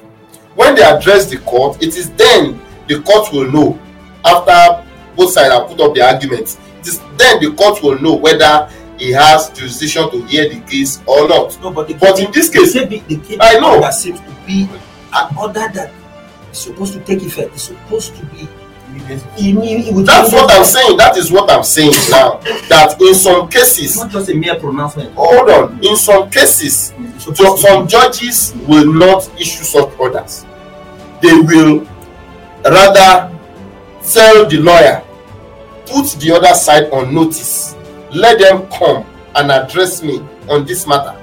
When 0.54 0.74
they 0.74 0.82
address 0.82 1.30
the 1.30 1.38
court, 1.38 1.82
it 1.82 1.96
is 1.96 2.10
then 2.12 2.60
the 2.88 3.00
court 3.02 3.32
will 3.32 3.50
know 3.50 3.78
after 4.24 4.84
both 5.16 5.32
sides 5.32 5.52
have 5.52 5.68
put 5.68 5.80
up 5.80 5.94
their 5.94 6.08
arguments. 6.08 6.58
It 6.80 6.88
is 6.88 7.00
then 7.16 7.40
the 7.40 7.54
court 7.56 7.82
will 7.82 8.00
know 8.00 8.14
whether 8.14 8.70
he 8.98 9.10
has 9.12 9.50
jurisdiction 9.50 10.10
to 10.10 10.24
hear 10.26 10.48
the 10.48 10.60
case 10.60 11.00
or 11.06 11.28
not. 11.28 11.60
No, 11.60 11.70
but, 11.72 11.88
the 11.88 11.94
But 11.94 12.18
in 12.20 12.30
this 12.32 12.48
the 12.48 12.58
case, 12.58 12.74
Kebbi, 12.74 13.06
the 13.06 13.16
Kebbi 13.16 13.38
I 13.40 13.58
know. 13.58 13.76
order 13.76 13.92
seems 13.92 14.20
to 14.20 14.36
be 14.46 14.68
an 15.12 15.36
order 15.36 15.68
that 15.72 15.92
supposed 16.60 16.92
to 16.94 17.00
take 17.00 17.22
effect. 17.22 17.54
It's 17.54 17.64
supposed 17.64 18.16
to 18.16 18.26
be. 18.26 18.48
That's 19.06 20.32
what 20.32 20.50
I'm 20.52 20.64
saying. 20.64 20.96
That 20.98 21.16
is 21.16 21.30
what 21.32 21.50
I'm 21.50 21.64
saying 21.64 21.92
now. 22.10 22.38
That 22.68 22.96
in 23.00 23.14
some 23.14 23.48
cases, 23.48 23.96
not 23.96 24.10
just 24.10 24.28
a 24.30 24.34
mere 24.34 24.54
pronouncement. 24.58 25.12
hold 25.14 25.50
on, 25.50 25.84
in 25.84 25.96
some 25.96 26.30
cases, 26.30 26.92
It's 26.98 27.24
supposed 27.24 27.38
So 27.38 27.56
to 27.56 27.58
some 27.60 27.88
judges 27.88 28.54
will 28.68 28.92
not 28.92 29.28
issue 29.40 29.64
such 29.64 29.98
orders. 29.98 30.46
They 31.20 31.32
will 31.34 31.86
rather 32.64 33.36
tell 34.02 34.46
the 34.48 34.58
lawyer, 34.58 35.02
put 35.86 36.10
the 36.20 36.32
other 36.36 36.54
side 36.54 36.90
on 36.90 37.14
notice, 37.14 37.74
let 38.14 38.38
them 38.38 38.68
come 38.70 39.04
and 39.34 39.50
address 39.50 40.02
me 40.02 40.20
on 40.48 40.64
this 40.64 40.86
matter. 40.86 41.18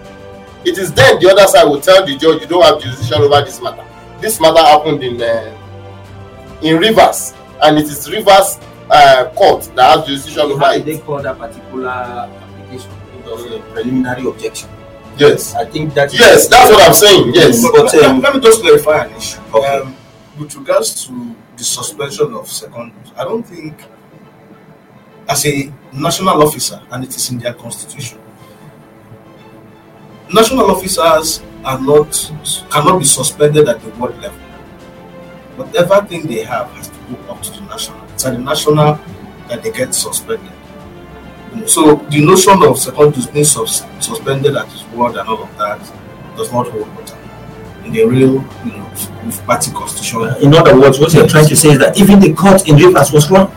It 0.66 0.78
is 0.78 0.92
then 0.94 1.20
the 1.20 1.32
other 1.32 1.48
side 1.48 1.64
will 1.64 1.82
tell 1.82 2.06
the 2.06 2.16
judge, 2.18 2.42
you 2.42 2.48
don't 2.48 2.64
have 2.64 2.82
jurisdiction 2.82 3.22
over 3.22 3.44
this 3.46 3.62
matter. 3.62 3.86
This 4.22 4.40
matter 4.40 4.60
happened 4.62 5.04
in 5.04 5.22
uh, 5.22 5.58
in 6.62 6.78
Rivers, 6.78 7.34
and 7.64 7.78
it 7.80 7.86
is 7.86 8.10
Rivers 8.10 8.60
uh, 8.90 9.26
court 9.36 9.64
that 9.76 9.98
has 9.98 10.06
jurisdiction 10.06 10.42
over 10.42 10.60
How 10.64 10.74
did 10.74 10.86
they 10.86 10.94
it. 10.96 11.04
call 11.04 11.22
that 11.22 11.38
particular 11.38 11.90
application? 11.90 12.92
It 13.18 13.26
was 13.26 13.46
a 13.52 13.60
preliminary 13.74 14.28
objection. 14.28 14.70
Yes, 15.18 15.56
I 15.56 15.66
think 15.66 15.94
that. 15.96 16.14
yes, 16.14 16.48
that's 16.48 16.70
what 16.72 16.88
I'm 16.88 16.94
saying. 16.94 17.34
Yes. 17.34 17.62
But 17.64 17.72
But, 17.74 17.94
let, 17.94 18.06
um, 18.06 18.22
let 18.22 18.36
me 18.36 18.40
just 18.42 18.62
clarify 18.62 19.06
an 19.06 19.16
issue. 19.16 19.40
Okay. 19.54 19.68
Um, 19.80 19.96
with 20.40 20.56
regards 20.56 21.06
to 21.06 21.36
the 21.58 21.64
suspension 21.64 22.34
of 22.34 22.46
secondus, 22.46 23.12
I 23.18 23.24
don't 23.24 23.44
think, 23.44 23.84
as 25.28 25.46
a 25.46 25.72
national 25.94 26.42
officer, 26.44 26.80
and 26.92 27.04
it 27.04 27.16
is 27.16 27.30
in 27.32 27.40
their 27.40 27.54
constitution, 27.54 28.20
national 30.34 30.72
officers 30.72 31.42
are 31.64 31.80
not 31.82 32.12
cannot 32.70 33.00
be 33.00 33.06
suspended 33.06 33.68
at 33.70 33.82
the 33.82 33.90
world 33.92 34.18
level. 34.22 34.40
Whatever 35.58 36.06
thing 36.08 36.26
they 36.28 36.44
have 36.44 36.70
has 36.72 36.88
to 36.90 36.96
go 37.10 37.34
up 37.34 37.42
to 37.44 37.52
the 37.52 37.62
national. 37.62 38.04
It's 38.14 38.26
at 38.26 38.34
the 38.34 38.40
national 38.40 39.00
that 39.48 39.62
they 39.64 39.72
get 39.72 39.94
suspended. 39.94 40.52
So 41.66 41.96
the 42.10 42.24
notion 42.26 42.64
of 42.64 42.78
secondus 42.80 43.28
being 43.32 43.46
sus- 43.46 43.84
suspended 44.00 44.56
at 44.56 44.68
his 44.70 44.84
ward 44.96 45.18
and 45.18 45.28
all 45.28 45.44
of 45.44 45.58
that 45.58 45.80
does 46.38 46.52
not 46.52 46.68
hold 46.70 46.88
water 46.96 47.18
in 47.84 47.92
the 47.92 48.06
real, 48.06 48.34
you 48.64 48.72
know, 48.78 48.90
party 49.46 49.72
constitution. 49.72 50.22
In 50.42 50.54
other 50.56 50.80
words, 50.80 51.00
what 51.00 51.14
you're 51.14 51.28
trying 51.28 51.48
to 51.48 51.56
say 51.56 51.70
is 51.72 51.80
that 51.80 52.00
even 52.00 52.20
the 52.20 52.34
court 52.34 52.68
in 52.70 52.78
Rivers 52.78 53.12
was 53.12 53.30
wrong. 53.30 53.52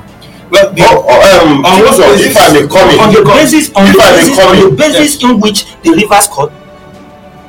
Well, 0.51 0.73
the, 0.73 0.83
Oh, 0.83 1.05
oh, 1.09 1.47
um, 1.47 1.65
On 1.65 1.81
what 1.85 1.97
basis? 1.99 2.27
if 2.31 2.37
I 2.37 2.53
may 2.53 2.67
come 2.67 2.91
in, 2.91 2.99
on 3.01 3.15
the 3.15 3.23
basis 3.25 3.71
on 3.75 3.85
the 3.93 3.99
I 4.03 4.13
basis, 4.17 4.39
on 4.41 4.57
the 4.57 4.69
in, 4.69 4.77
basis 4.77 5.23
in 5.23 5.41
which 5.41 5.65
the 5.83 5.91
Rivers 5.91 6.27
court 6.29 6.53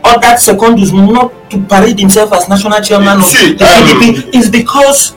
ordered 0.05 0.37
Secondus 0.39 0.93
not 0.93 1.31
to 1.49 1.57
parade 1.65 1.99
himself 1.99 2.31
as 2.33 2.47
national 2.47 2.79
chairman 2.81 3.17
of 3.19 3.25
See, 3.25 3.53
the 3.53 3.65
um, 3.65 4.01
PDP 4.01 4.35
is 4.35 4.49
because 4.49 5.15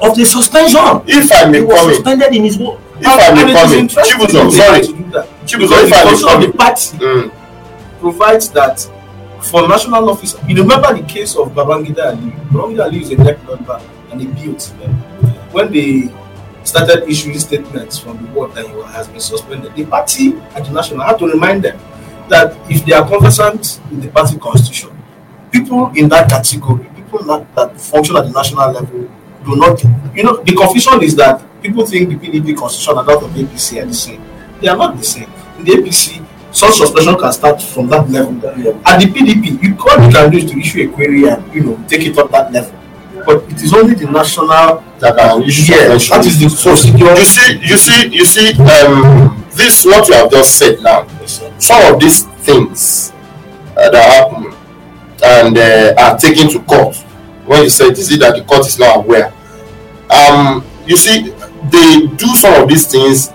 of 0.00 0.16
the 0.16 0.24
suspension. 0.24 0.80
if 1.06 1.30
I 1.32 1.48
may 1.50 1.58
He 1.58 1.64
was 1.64 1.76
come 1.78 1.88
in, 1.90 1.94
suspended 1.96 2.34
in 2.34 2.44
his 2.44 2.58
work. 2.58 2.80
if 3.00 3.06
I 3.06 3.34
may 3.34 3.50
it 3.50 3.54
come 3.54 3.66
is 3.66 3.72
in, 3.72 3.88
Chibuzo, 3.88 4.44
to 4.46 4.50
sorry, 4.52 4.80
do 4.82 5.10
that. 5.10 5.26
Chibuzo, 5.46 5.82
if 5.82 5.90
the 5.90 6.28
I 6.28 6.38
may 6.38 6.46
the 6.46 6.52
party 6.52 6.98
mm, 6.98 8.00
provides 8.00 8.50
that 8.50 8.80
for 9.42 9.66
national 9.68 10.08
office, 10.10 10.36
you 10.46 10.56
remember 10.56 10.94
the 10.94 11.02
case 11.06 11.34
of 11.36 11.50
Babangida 11.50 12.06
Ali. 12.14 12.30
Babangida 12.50 12.84
Ali 12.84 13.02
is 13.02 13.10
a 13.10 13.16
NEC 13.16 13.42
member 13.46 13.80
and 14.10 14.20
he 14.20 14.26
built. 14.28 14.62
When 15.50 15.72
they 15.72 16.10
started 16.64 17.08
issuing 17.08 17.38
statements 17.38 17.98
from 17.98 18.18
the 18.22 18.28
board 18.30 18.54
that 18.54 18.66
he 18.66 18.72
has 18.92 19.08
been 19.08 19.20
suspended, 19.20 19.74
the 19.74 19.84
party 19.84 20.36
at 20.54 20.64
the 20.64 20.70
national 20.72 21.04
had 21.04 21.18
to 21.18 21.26
remind 21.26 21.64
them 21.64 21.78
that 22.28 22.56
if 22.70 22.84
they 22.84 22.92
are 22.92 23.06
conversant 23.06 23.80
with 23.90 24.02
the 24.02 24.08
party 24.08 24.38
constitution, 24.38 24.90
people 25.50 25.90
in 25.94 26.08
that 26.08 26.28
category, 26.28 26.84
people 26.96 27.22
that, 27.24 27.54
that 27.54 27.80
function 27.80 28.16
at 28.16 28.24
the 28.24 28.30
national 28.30 28.72
level, 28.72 29.10
do 29.44 29.56
not. 29.56 29.82
You 30.14 30.22
know, 30.24 30.36
the 30.42 30.54
confusion 30.54 31.02
is 31.02 31.16
that 31.16 31.42
people 31.62 31.84
think 31.86 32.08
the 32.10 32.16
PDP 32.16 32.56
constitution 32.56 32.98
and 32.98 33.08
that 33.08 33.22
of 33.22 33.34
the 33.34 33.42
APC 33.44 33.82
are 33.82 33.86
the 33.86 33.94
same. 33.94 34.22
They 34.60 34.68
are 34.68 34.76
not 34.76 34.96
the 34.96 35.02
same. 35.04 35.30
In 35.58 35.64
the 35.64 35.72
APC, 35.72 36.24
such 36.52 36.74
suspension 36.74 37.18
can 37.18 37.32
start 37.32 37.60
from 37.62 37.88
that 37.88 38.08
level. 38.10 38.34
At 38.86 39.00
the 39.00 39.06
PDP, 39.06 39.62
you 39.62 39.76
all 39.80 40.04
you 40.06 40.12
can 40.12 40.30
do 40.30 40.38
is 40.38 40.50
to 40.50 40.58
issue 40.58 40.88
a 40.88 40.92
query 40.92 41.26
and 41.28 41.54
you 41.54 41.64
know 41.64 41.84
take 41.88 42.02
it 42.06 42.16
up 42.18 42.30
that 42.30 42.52
level. 42.52 42.78
But 43.26 43.44
it 43.50 43.62
is 43.62 43.72
only 43.72 43.94
the 43.94 44.10
national 44.10 44.82
that 44.98 45.16
can 45.16 45.42
issue 45.42 45.72
Yeah, 45.72 45.88
that 45.96 46.26
is 46.26 46.40
the 46.40 46.48
So 46.50 46.70
procedure. 46.70 47.14
you 47.14 47.24
see, 47.24 47.58
you 47.62 47.76
see, 47.76 48.08
you 48.08 48.24
see, 48.24 48.48
um, 48.62 49.44
this 49.52 49.84
what 49.84 50.08
you 50.08 50.14
have 50.14 50.30
just 50.30 50.58
said 50.58 50.80
now. 50.82 51.06
Some 51.62 51.94
of 51.94 52.00
these 52.00 52.24
things 52.44 53.12
uh, 53.76 53.88
that 53.90 54.04
happen 54.04 54.52
and 55.24 55.56
uh, 55.56 55.94
are 55.96 56.18
taken 56.18 56.48
to 56.50 56.58
court. 56.64 56.96
When 57.46 57.62
you 57.62 57.70
said, 57.70 57.92
is 57.92 58.10
it 58.10 58.18
that 58.20 58.34
the 58.36 58.42
court 58.42 58.66
is 58.66 58.78
not 58.78 58.96
aware? 58.96 59.32
Um, 60.10 60.64
you 60.86 60.96
see, 60.96 61.30
they 61.70 62.06
do 62.16 62.26
some 62.34 62.62
of 62.62 62.68
these 62.68 62.86
things 62.90 63.28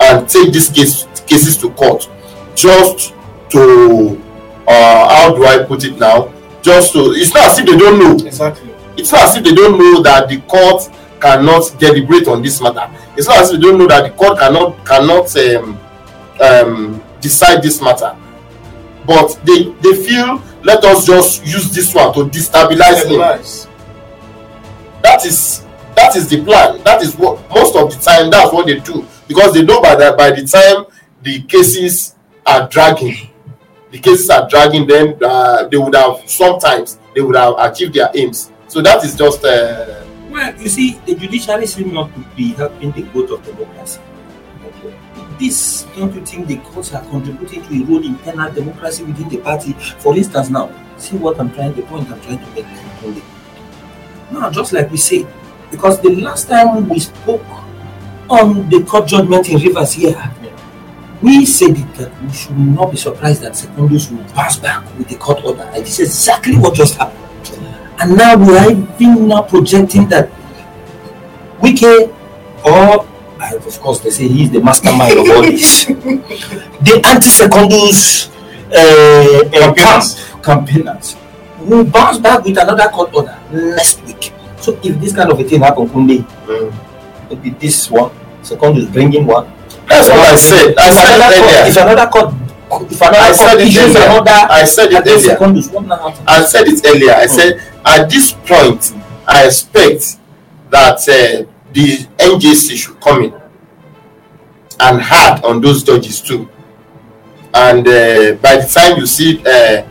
and 0.00 0.28
take 0.28 0.52
these 0.52 0.68
case, 0.68 1.06
cases 1.26 1.56
to 1.58 1.70
court 1.70 2.08
just 2.56 3.14
to, 3.50 4.20
uh, 4.66 5.08
how 5.14 5.34
do 5.34 5.44
I 5.46 5.62
put 5.64 5.84
it 5.84 5.96
now? 5.98 6.32
Just 6.62 6.92
to, 6.94 7.12
it's 7.12 7.32
not 7.32 7.46
as 7.52 7.58
if 7.60 7.66
they 7.66 7.76
don't 7.76 7.98
know 8.00 8.26
Exactly. 8.26 8.72
it's 8.96 9.12
not 9.12 9.22
as 9.28 9.36
if 9.36 9.44
they 9.44 9.54
don't 9.54 9.78
know 9.78 10.02
that 10.02 10.28
the 10.28 10.40
court 10.42 10.90
cannot 11.20 11.62
deliberate 11.78 12.26
on 12.26 12.42
this 12.42 12.60
matter 12.60 12.90
it's 13.16 13.28
not 13.28 13.38
as 13.38 13.50
if 13.52 13.60
they 13.60 13.62
don't 13.68 13.78
know 13.78 13.86
that 13.86 14.02
the 14.02 14.10
court 14.10 14.36
cannot 14.36 14.84
cannot 14.84 15.36
um, 15.36 15.78
um, 16.40 17.02
decide 17.26 17.62
this 17.62 17.80
matter. 17.80 18.16
But 19.06 19.38
they 19.44 19.72
they 19.82 19.94
feel 20.06 20.42
let 20.62 20.84
us 20.84 21.06
just 21.06 21.44
use 21.44 21.70
this 21.74 21.94
one 21.94 22.12
to 22.14 22.20
destabilize 22.36 23.02
him. 23.10 23.20
That 25.02 25.24
is 25.24 25.64
that 25.94 26.16
is 26.16 26.28
the 26.28 26.42
plan. 26.44 26.82
That 26.84 27.02
is 27.02 27.14
what 27.16 27.34
most 27.50 27.74
of 27.76 27.90
the 27.92 27.98
time 28.00 28.30
that's 28.30 28.52
what 28.52 28.66
they 28.66 28.78
do. 28.80 29.04
Because 29.28 29.54
they 29.54 29.62
know 29.62 29.80
by 29.80 29.94
that 29.96 30.16
by 30.16 30.30
the 30.30 30.44
time 30.46 30.86
the 31.22 31.42
cases 31.42 32.14
are 32.44 32.68
dragging 32.68 33.16
the 33.90 33.98
cases 33.98 34.28
are 34.30 34.48
dragging 34.48 34.86
then 34.86 35.16
uh, 35.22 35.66
they 35.68 35.76
would 35.76 35.94
have 35.94 36.28
sometimes 36.28 36.98
they 37.14 37.20
would 37.20 37.36
have 37.36 37.54
achieved 37.58 37.94
their 37.94 38.10
aims. 38.14 38.50
So 38.68 38.82
that 38.82 39.04
is 39.04 39.16
just 39.16 39.44
uh, 39.44 40.04
Well, 40.30 40.54
you 40.60 40.68
see, 40.68 41.00
the 41.06 41.14
judiciary 41.14 41.66
seem 41.66 41.94
not 41.94 42.12
to 42.14 42.20
be 42.36 42.52
helping 42.52 42.92
the 42.92 43.02
growth 43.02 43.30
of 43.30 43.44
democracy. 43.44 44.00
This, 45.38 45.82
don't 45.96 46.14
you 46.14 46.24
think 46.24 46.46
the 46.46 46.56
courts 46.56 46.94
are 46.94 47.04
contributing 47.04 47.62
to 47.64 47.74
erode 47.74 48.04
internal 48.04 48.50
democracy 48.52 49.04
within 49.04 49.28
the 49.28 49.38
party? 49.38 49.72
For 49.98 50.16
instance, 50.16 50.48
now, 50.48 50.72
see 50.96 51.16
what 51.16 51.38
I'm 51.38 51.52
trying, 51.52 51.74
the 51.74 51.82
point 51.82 52.10
I'm 52.10 52.20
trying 52.22 52.38
to 52.38 52.50
make. 52.52 52.66
Now, 54.30 54.50
just 54.50 54.72
like 54.72 54.90
we 54.90 54.96
say, 54.96 55.26
because 55.70 56.00
the 56.00 56.10
last 56.16 56.48
time 56.48 56.88
we 56.88 57.00
spoke 57.00 57.44
on 58.30 58.68
the 58.70 58.82
court 58.84 59.08
judgment 59.08 59.48
in 59.48 59.58
Rivers 59.58 59.92
here, 59.92 60.32
we 61.22 61.44
said 61.46 61.76
it 61.76 61.94
that 61.94 62.22
we 62.22 62.32
should 62.32 62.58
not 62.58 62.90
be 62.90 62.96
surprised 62.96 63.42
that 63.42 63.52
Secondus 63.52 64.10
will 64.10 64.24
pass 64.32 64.58
back 64.58 64.84
with 64.98 65.08
the 65.08 65.16
court 65.16 65.44
order. 65.44 65.62
And 65.62 65.84
this 65.84 65.98
is 66.00 66.08
exactly 66.08 66.56
what 66.56 66.74
just 66.74 66.96
happened. 66.96 67.22
And 68.00 68.16
now 68.16 68.36
we 68.36 68.56
are 68.56 68.70
even 68.98 69.28
now 69.28 69.42
projecting 69.42 70.08
that 70.08 70.30
Wike, 71.60 72.14
or 72.64 73.06
uh, 73.40 73.56
of 73.56 73.80
course 73.80 74.00
they 74.00 74.10
say 74.10 74.28
he's 74.28 74.50
the 74.50 74.60
mastermind 74.60 75.18
of 75.18 75.28
all 75.30 75.42
this, 75.42 75.86
the 75.86 77.02
anti-secondus 77.04 78.28
uh, 78.72 79.42
uh, 79.54 79.74
camp 79.74 80.04
campaigners 80.42 81.16
will 81.60 81.84
bounce 81.84 82.18
back 82.18 82.44
with 82.44 82.56
another 82.58 82.88
court 82.88 83.12
order 83.14 83.36
next 83.52 84.02
week. 84.04 84.32
So 84.60 84.78
if 84.82 84.98
this 85.00 85.14
kind 85.14 85.30
of 85.30 85.38
a 85.40 85.44
thing 85.44 85.60
happen, 85.60 85.88
Kunde, 85.88 86.22
mm. 86.46 86.72
maybe 87.30 87.50
this 87.50 87.90
one, 87.90 88.10
secondus 88.42 88.86
bringing 88.92 89.26
one. 89.26 89.50
that's 89.88 90.08
what 90.08 90.18
i 90.18 90.34
said 90.36 90.74
i 90.78 90.90
said 90.90 91.18
court, 91.20 91.68
if 91.68 91.76
earlier 91.76 91.92
another 91.94 92.10
court, 92.10 92.34
if 92.92 93.02
I 93.02 93.08
another 93.08 93.34
said 93.34 93.56
court 93.56 93.60
it 93.60 93.76
earlier. 93.76 94.06
another 94.06 94.52
i 94.52 94.64
said 94.64 94.92
it 94.92 95.06
earlier 95.06 95.36
secondus, 95.36 95.72
what 95.72 95.84
now 95.86 96.08
happen? 96.10 96.24
I 96.26 96.42
said 96.42 96.66
it 96.66 96.80
earlier. 96.86 97.12
I 97.12 97.26
Hmm. 97.26 97.34
said 97.36 97.62
at 97.84 98.10
this 98.10 98.32
point, 98.32 98.92
I 99.26 99.46
expect 99.46 100.18
that 100.70 100.98
uh, 101.08 101.46
the 101.76 101.98
NJC 102.16 102.74
should 102.74 102.98
come 103.02 103.24
in 103.24 103.34
and 104.80 105.00
hard 105.02 105.44
on 105.44 105.60
those 105.60 105.82
judges 105.82 106.22
too. 106.22 106.48
And 107.52 107.86
uh, 107.86 108.32
by 108.40 108.56
the 108.56 108.70
time 108.72 108.98
you 108.98 109.06
see 109.06 109.40
uh, 109.40 109.86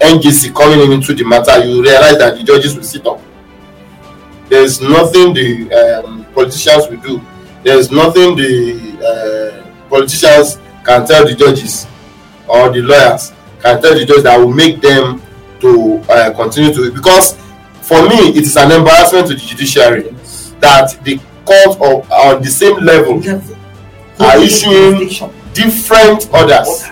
NJC 0.00 0.52
coming 0.52 0.80
in 0.80 0.92
into 0.92 1.14
the 1.14 1.22
matter, 1.24 1.64
you 1.64 1.82
realize 1.82 2.18
that 2.18 2.36
the 2.36 2.42
judges 2.42 2.74
will 2.74 2.82
sit 2.82 3.06
up. 3.06 3.20
There's 4.48 4.80
nothing 4.80 5.32
the 5.32 6.02
um, 6.04 6.26
politicians 6.34 6.88
will 6.88 7.00
do. 7.00 7.22
There's 7.62 7.92
nothing 7.92 8.34
the 8.34 8.98
uh, 8.98 9.88
politicians 9.88 10.58
can 10.84 11.06
tell 11.06 11.24
the 11.24 11.36
judges 11.36 11.86
or 12.48 12.70
the 12.70 12.82
lawyers 12.82 13.32
can 13.62 13.80
tell 13.80 13.96
the 13.96 14.04
judge 14.04 14.24
that 14.24 14.36
will 14.36 14.52
make 14.52 14.80
them 14.80 15.22
to 15.60 16.02
uh, 16.08 16.34
continue 16.34 16.74
to 16.74 16.90
because 16.90 17.34
for 17.82 18.08
me 18.08 18.30
it 18.30 18.38
is 18.38 18.56
an 18.56 18.72
embarrassment 18.72 19.28
to 19.28 19.34
the 19.34 19.40
judiciary 19.40 20.12
that 20.60 20.98
the 21.04 21.18
court 21.44 21.76
of 21.80 22.10
on 22.10 22.42
the 22.42 22.50
same 22.50 22.76
level 22.78 23.18
are 24.20 24.38
issuing 24.38 25.08
different 25.52 26.28
orders. 26.32 26.86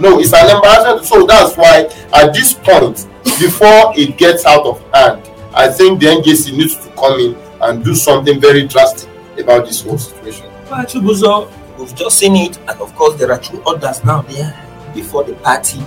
No 0.00 0.18
it's 0.18 0.32
an 0.32 0.56
embarrassment. 0.56 1.04
So 1.04 1.26
that's 1.26 1.56
why 1.56 1.88
at 2.12 2.32
this 2.32 2.54
point 2.54 3.06
before 3.38 3.92
it 3.96 4.16
gets 4.16 4.44
out 4.44 4.64
of 4.66 4.80
hand 4.92 5.20
i 5.54 5.66
think 5.66 5.98
the 5.98 6.06
njc 6.06 6.52
needs 6.52 6.76
to 6.76 6.90
come 6.94 7.18
in 7.18 7.34
and 7.62 7.82
do 7.84 7.94
something 7.94 8.40
very 8.40 8.66
drastic 8.66 9.08
about 9.38 9.66
this 9.66 9.82
whole 9.82 9.98
situation. 9.98 10.46
Chibuzo, 10.66 11.50
we've 11.78 11.94
just 11.94 12.18
seen 12.18 12.36
it, 12.36 12.58
and 12.58 12.80
of 12.80 12.94
course, 12.94 13.18
there 13.18 13.32
are 13.32 13.38
two 13.38 13.60
orders 13.62 14.04
now 14.04 14.22
there 14.22 14.54
before 14.94 15.24
the 15.24 15.34
party, 15.34 15.80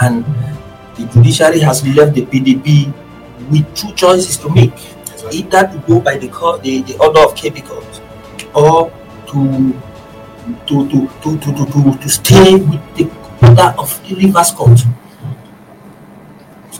and 0.00 0.24
the 0.96 1.06
judiciary 1.12 1.60
has 1.60 1.86
left 1.96 2.14
the 2.14 2.26
PDP 2.26 2.92
with 3.50 3.74
two 3.74 3.92
choices 3.94 4.36
to 4.38 4.50
make: 4.50 4.74
either 5.32 5.66
to 5.68 5.78
go 5.86 6.00
by 6.00 6.16
the 6.16 6.28
the, 6.62 6.82
the 6.82 6.98
order 6.98 7.20
of 7.20 7.34
court, 7.62 8.00
or 8.54 8.90
to 9.26 9.74
to 10.66 10.88
to 10.88 11.08
to 11.22 11.38
to 11.38 11.66
to, 11.66 11.98
to, 11.98 12.08
stay 12.08 12.56
with 12.56 12.82
the 12.96 13.04
order 13.42 13.74
of 13.78 14.08
the 14.08 14.14
court. 14.56 14.80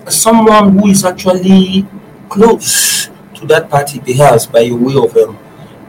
Someone 0.09 0.79
who 0.79 0.89
is 0.89 1.05
actually 1.05 1.87
close 2.29 3.09
to 3.35 3.47
that 3.47 3.69
party, 3.69 4.01
perhaps 4.01 4.47
by 4.47 4.71
way 4.73 4.97
of 4.97 5.15
um, 5.17 5.39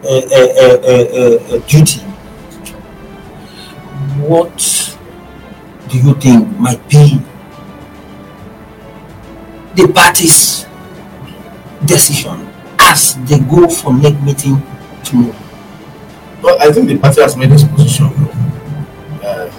uh, 0.03 0.07
uh, 0.07 1.55
uh, 1.55 1.57
duty. 1.67 2.01
What 4.19 4.97
do 5.89 5.97
you 5.97 6.13
think 6.15 6.47
might 6.59 6.87
be 6.89 7.19
the 9.75 9.87
party's 9.93 10.65
decision 11.85 12.48
as 12.79 13.15
they 13.25 13.39
go 13.39 13.67
for 13.67 13.93
next 13.93 14.21
meeting 14.23 14.61
tomorrow? 15.03 15.35
But 16.41 16.61
I 16.61 16.71
think 16.71 16.87
the 16.87 16.97
party 16.97 17.21
has 17.21 17.35
made 17.35 17.51
its 17.51 17.63
position. 17.63 18.07
Uh, 19.21 19.51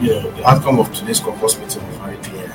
you 0.00 0.10
know, 0.10 0.30
the 0.30 0.48
outcome 0.48 0.78
of 0.80 0.92
today's 0.94 1.20
caucus 1.20 1.58
meeting 1.58 1.82
is 1.82 1.96
very 1.98 2.16
clear. 2.18 2.54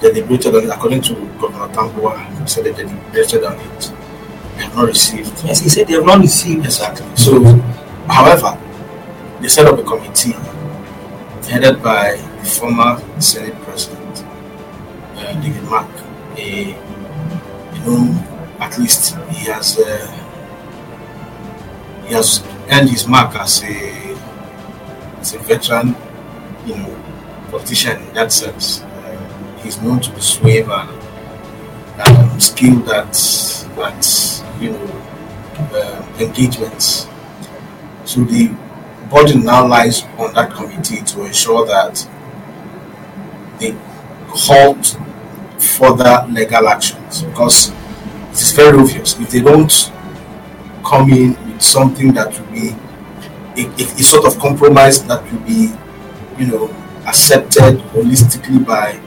They 0.00 0.12
deliberated 0.12 0.54
on 0.54 0.64
it 0.64 0.70
according 0.70 1.02
to 1.02 1.14
Governor 1.40 1.72
Tambuwal. 1.74 2.40
He 2.40 2.46
said 2.46 2.64
they 2.64 2.72
deliberated 2.72 3.44
on 3.44 3.58
it. 3.58 3.92
They 4.56 4.64
have 4.64 4.76
not 4.76 4.86
received 4.88 5.44
Yes, 5.44 5.60
he 5.60 5.68
said 5.68 5.86
they 5.86 5.94
have 5.94 6.04
not 6.04 6.20
received. 6.20 6.64
Exactly. 6.66 7.06
So, 7.16 7.40
however, 8.08 8.58
they 9.40 9.48
set 9.48 9.66
up 9.66 9.78
a 9.78 9.82
committee 9.82 10.32
headed 11.48 11.82
by 11.82 12.16
the 12.16 12.44
former 12.44 13.00
Senate 13.20 13.54
President, 13.62 14.24
uh, 15.16 15.32
David 15.40 15.62
Mark, 15.64 15.88
a, 16.36 16.74
know, 17.84 18.56
at 18.60 18.78
least 18.78 19.16
he 19.30 19.46
has 19.50 19.78
uh, 19.78 20.06
he 22.06 22.14
has 22.14 22.42
earned 22.70 22.90
his 22.90 23.06
mark 23.06 23.34
as 23.36 23.62
a 23.64 24.16
as 25.20 25.34
a 25.34 25.38
veteran, 25.40 25.94
you 26.66 26.76
know, 26.76 27.02
politician 27.50 28.00
in 28.02 28.14
that 28.14 28.32
sense. 28.32 28.80
Uh, 28.82 29.58
he's 29.62 29.80
known 29.82 30.00
to 30.00 30.10
be 30.12 30.20
suave 30.20 30.68
and 30.70 30.90
um, 32.00 32.40
skilled 32.40 32.88
at 32.88 33.14
at 33.78 34.44
you 34.60 34.70
know 34.72 34.86
uh, 35.72 36.06
engagements. 36.18 37.06
So 38.04 38.24
the 38.24 38.54
burden 39.10 39.44
now 39.44 39.66
lies 39.66 40.02
on 40.18 40.34
that 40.34 40.50
committee 40.52 41.02
to 41.02 41.24
ensure 41.24 41.66
that 41.66 42.08
they 43.58 43.76
halt 44.28 44.96
further 45.58 46.26
legal 46.30 46.68
actions 47.08 47.22
because 47.30 47.68
it 48.30 48.42
is 48.42 48.52
very 48.52 48.78
obvious 48.78 49.18
if 49.18 49.30
they 49.30 49.40
don't 49.40 49.92
come 50.84 51.10
in 51.10 51.30
with 51.46 51.62
something 51.62 52.12
that 52.14 52.38
will 52.38 52.52
be 52.52 52.70
a, 53.60 53.66
a, 53.82 54.02
sort 54.02 54.26
of 54.26 54.38
compromise 54.38 55.04
that 55.04 55.22
will 55.30 55.40
be, 55.40 55.72
you 56.38 56.46
know, 56.46 56.68
accepted 57.06 57.78
holistically 57.92 58.64
by 58.64 59.00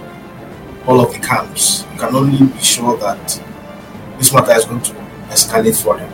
all 0.85 0.99
of 0.99 1.13
the 1.13 1.19
camps, 1.19 1.85
you 1.93 1.99
can 1.99 2.15
only 2.15 2.45
be 2.45 2.59
sure 2.59 2.97
that 2.97 3.41
this 4.17 4.33
matter 4.33 4.51
is 4.51 4.65
going 4.65 4.81
to 4.81 4.91
escalate 5.29 5.81
further. 5.81 6.11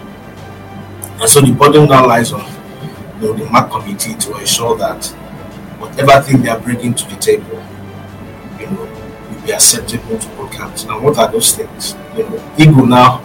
And 1.19 1.28
so 1.30 1.41
the 1.41 1.52
burden 1.52 1.89
now 1.89 2.06
lies 2.06 2.32
on 2.32 2.41
you 3.21 3.28
know, 3.28 3.34
the 3.34 3.45
Mark 3.45 3.71
committee 3.71 4.13
to 4.13 4.38
ensure 4.38 4.78
that 4.78 5.04
whatever 5.80 6.21
thing 6.21 6.43
they 6.43 6.50
are 6.50 6.60
bringing 6.60 6.93
to 6.93 7.10
the 7.10 7.15
table, 7.15 7.63
be 9.47 9.53
acceptable 9.53 10.19
to 10.19 10.38
all 10.38 10.49
camps. 10.49 10.83
And 10.83 11.01
what 11.01 11.17
are 11.17 11.31
those 11.31 11.55
things? 11.55 11.95
You 12.15 12.23
know, 12.23 12.38
IGU 12.57 12.88
now 12.88 13.23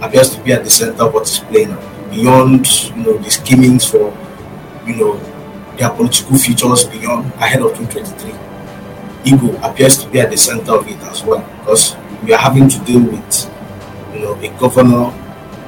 appears 0.00 0.30
to 0.36 0.42
be 0.42 0.52
at 0.52 0.62
the 0.62 0.70
center 0.70 1.04
of 1.04 1.14
what 1.14 1.24
is 1.24 1.38
playing 1.40 1.72
out. 1.72 2.10
Beyond, 2.10 2.66
you 2.90 2.96
know, 2.96 3.18
the 3.18 3.30
schemings 3.30 3.90
for, 3.90 4.16
you 4.86 4.96
know, 4.96 5.16
their 5.76 5.90
political 5.90 6.36
futures 6.38 6.84
beyond 6.84 7.32
ahead 7.34 7.62
of 7.62 7.76
2023. 7.76 8.30
IGU 9.24 9.68
appears 9.68 9.98
to 9.98 10.08
be 10.10 10.20
at 10.20 10.30
the 10.30 10.36
center 10.36 10.72
of 10.72 10.86
it 10.86 10.98
as 11.04 11.24
well 11.24 11.40
because 11.60 11.96
we 12.22 12.32
are 12.32 12.38
having 12.38 12.68
to 12.68 12.78
deal 12.84 13.02
with, 13.02 13.50
you 14.12 14.20
know, 14.20 14.34
a 14.34 14.48
governor 14.58 15.12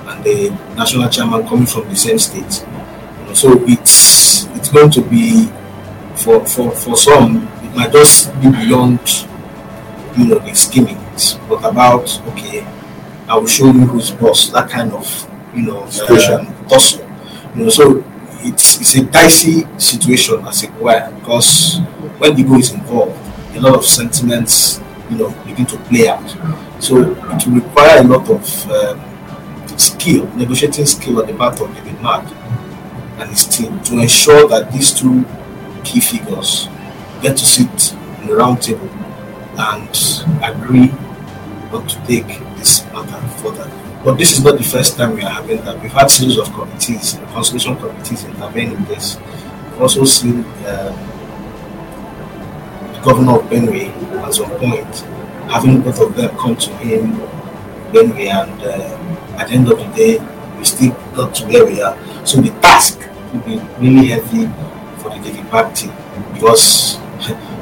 and 0.08 0.24
the 0.24 0.50
national 0.76 1.08
chairman 1.08 1.46
coming 1.46 1.66
from 1.66 1.88
the 1.88 1.96
same 1.96 2.18
state. 2.18 2.64
You 3.20 3.26
know, 3.26 3.34
so 3.34 3.64
it's 3.66 4.46
it's 4.56 4.68
going 4.68 4.90
to 4.90 5.02
be 5.02 5.46
for 6.16 6.44
for 6.46 6.70
for 6.72 6.96
some 6.96 7.48
it 7.62 7.74
might 7.76 7.92
just 7.92 8.32
be 8.40 8.50
beyond 8.50 8.98
you 10.16 10.26
know 10.26 10.38
the 10.38 10.54
schemings, 10.54 11.34
but 11.48 11.64
about 11.64 12.20
okay, 12.28 12.66
I 13.28 13.36
will 13.36 13.46
show 13.46 13.66
you 13.66 13.86
who's 13.86 14.10
boss. 14.10 14.48
That 14.50 14.68
kind 14.70 14.92
of 14.92 15.06
you 15.54 15.62
know 15.62 15.86
Situation. 15.88 16.46
um, 16.46 16.66
tussle. 16.68 17.06
You 17.54 17.64
know, 17.64 17.68
so 17.70 18.04
it's 18.42 18.80
it's 18.80 18.94
a 18.96 19.04
dicey 19.04 19.66
situation 19.78 20.44
as 20.46 20.62
it 20.64 20.72
were 20.74 21.10
because 21.18 21.78
when 22.18 22.38
ego 22.38 22.54
is 22.54 22.72
involved, 22.72 23.18
a 23.56 23.60
lot 23.60 23.74
of 23.74 23.84
sentiments 23.84 24.80
you 25.10 25.18
know 25.18 25.30
begin 25.46 25.66
to 25.66 25.76
play 25.88 26.08
out. 26.08 26.28
So 26.78 26.96
it 27.12 27.46
will 27.46 27.54
require 27.60 28.00
a 28.00 28.04
lot 28.04 28.28
of 28.30 28.70
um, 28.70 29.00
skill, 29.78 30.26
negotiating 30.36 30.86
skill 30.86 31.20
on 31.20 31.26
the 31.26 31.34
part 31.34 31.60
of 31.60 31.74
David 31.74 32.00
Mark 32.00 32.24
and 33.18 33.28
his 33.30 33.44
team 33.44 33.80
to 33.84 33.98
ensure 33.98 34.48
that 34.48 34.72
these 34.72 34.92
two 34.92 35.24
key 35.84 36.00
figures 36.00 36.68
get 37.22 37.36
to 37.36 37.44
sit 37.44 37.92
in 38.20 38.28
the 38.28 38.34
round 38.36 38.62
table 38.62 38.88
and 39.60 39.92
agree 40.42 40.88
not 41.70 41.88
to 41.88 41.96
take 42.06 42.26
this 42.56 42.84
matter 42.92 43.20
further. 43.38 43.70
But 44.02 44.16
this 44.16 44.32
is 44.32 44.42
not 44.42 44.56
the 44.56 44.64
first 44.64 44.96
time 44.96 45.14
we 45.14 45.22
are 45.22 45.30
having 45.30 45.58
that. 45.64 45.80
We've 45.82 45.92
had 45.92 46.10
series 46.10 46.38
of 46.38 46.50
committees, 46.52 47.18
consultation 47.32 47.76
committees 47.76 48.24
intervene 48.24 48.72
in 48.72 48.84
this. 48.86 49.18
We've 49.18 49.82
also 49.82 50.04
seen 50.04 50.44
um, 50.66 50.96
the 52.94 53.00
governor 53.04 53.38
of 53.38 53.44
Benue 53.50 53.92
at 54.24 54.34
some 54.34 54.50
point 54.52 55.04
having 55.50 55.82
both 55.82 56.00
of 56.00 56.14
them 56.14 56.30
come 56.38 56.56
to 56.56 56.70
him, 56.78 57.16
Benue, 57.92 58.26
and 58.30 58.62
uh, 58.62 59.36
at 59.38 59.48
the 59.48 59.54
end 59.54 59.70
of 59.70 59.78
the 59.78 59.86
day, 59.96 60.18
we 60.56 60.64
still 60.64 60.92
got 61.14 61.34
to 61.34 61.44
where 61.46 61.66
we 61.66 61.82
are. 61.82 61.96
So 62.24 62.40
the 62.40 62.50
task 62.60 63.00
will 63.32 63.40
be 63.40 63.58
really 63.80 64.08
heavy 64.08 64.46
for 65.02 65.10
the 65.10 65.20
David 65.22 65.50
Party 65.50 65.90
because 66.32 66.99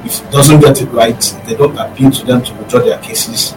if 0.04 0.24
it 0.24 0.30
doesn't 0.30 0.60
get 0.60 0.80
it 0.80 0.86
right, 0.86 1.20
they 1.46 1.54
don't 1.54 1.76
appeal 1.76 2.10
to 2.10 2.24
them 2.24 2.42
to 2.42 2.54
withdraw 2.54 2.80
their 2.80 2.98
cases, 2.98 3.54